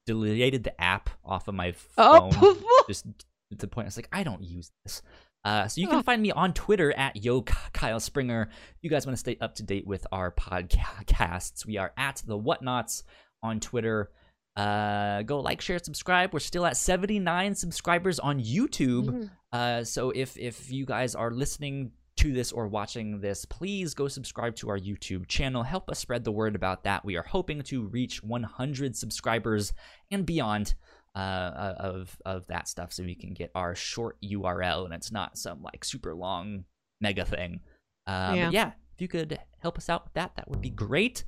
[0.06, 2.32] deleted the app off of my phone.
[2.36, 5.02] Oh, Just to the point, I was like, I don't use this.
[5.46, 6.04] Uh, so you can Oh.
[6.04, 8.50] find me on Twitter at Yo Kyle Springer.
[8.52, 12.22] If you guys want to stay up to date with our podcasts, we are at
[12.26, 13.04] the Whatnauts
[13.42, 14.12] on Twitter.
[14.56, 16.32] Uh, go like, share, subscribe.
[16.34, 19.06] We're still at 79 subscribers on YouTube.
[19.10, 19.30] Mhm.
[19.52, 24.08] Uh, so if if you guys are listening to this or watching this, please go
[24.08, 25.64] subscribe to our YouTube channel.
[25.64, 27.04] Help us spread the word about that.
[27.04, 29.74] We are hoping to reach 100 subscribers
[30.12, 30.76] and beyond
[31.16, 35.38] uh, of of that stuff, so we can get our short URL and it's not
[35.38, 36.66] some like super long
[37.02, 37.62] mega thing.
[38.06, 38.50] Uh, Yeah.
[38.52, 41.24] Yeah, if you could help us out with that, that would be great.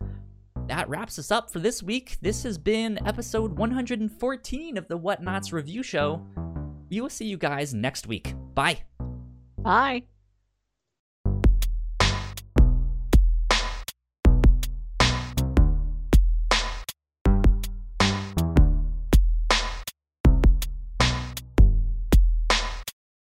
[0.67, 2.17] That wraps us up for this week.
[2.21, 6.25] This has been episode 114 of the Whatnauts review show.
[6.89, 8.33] We will see you guys next week.
[8.53, 8.83] Bye.
[9.59, 10.03] Bye.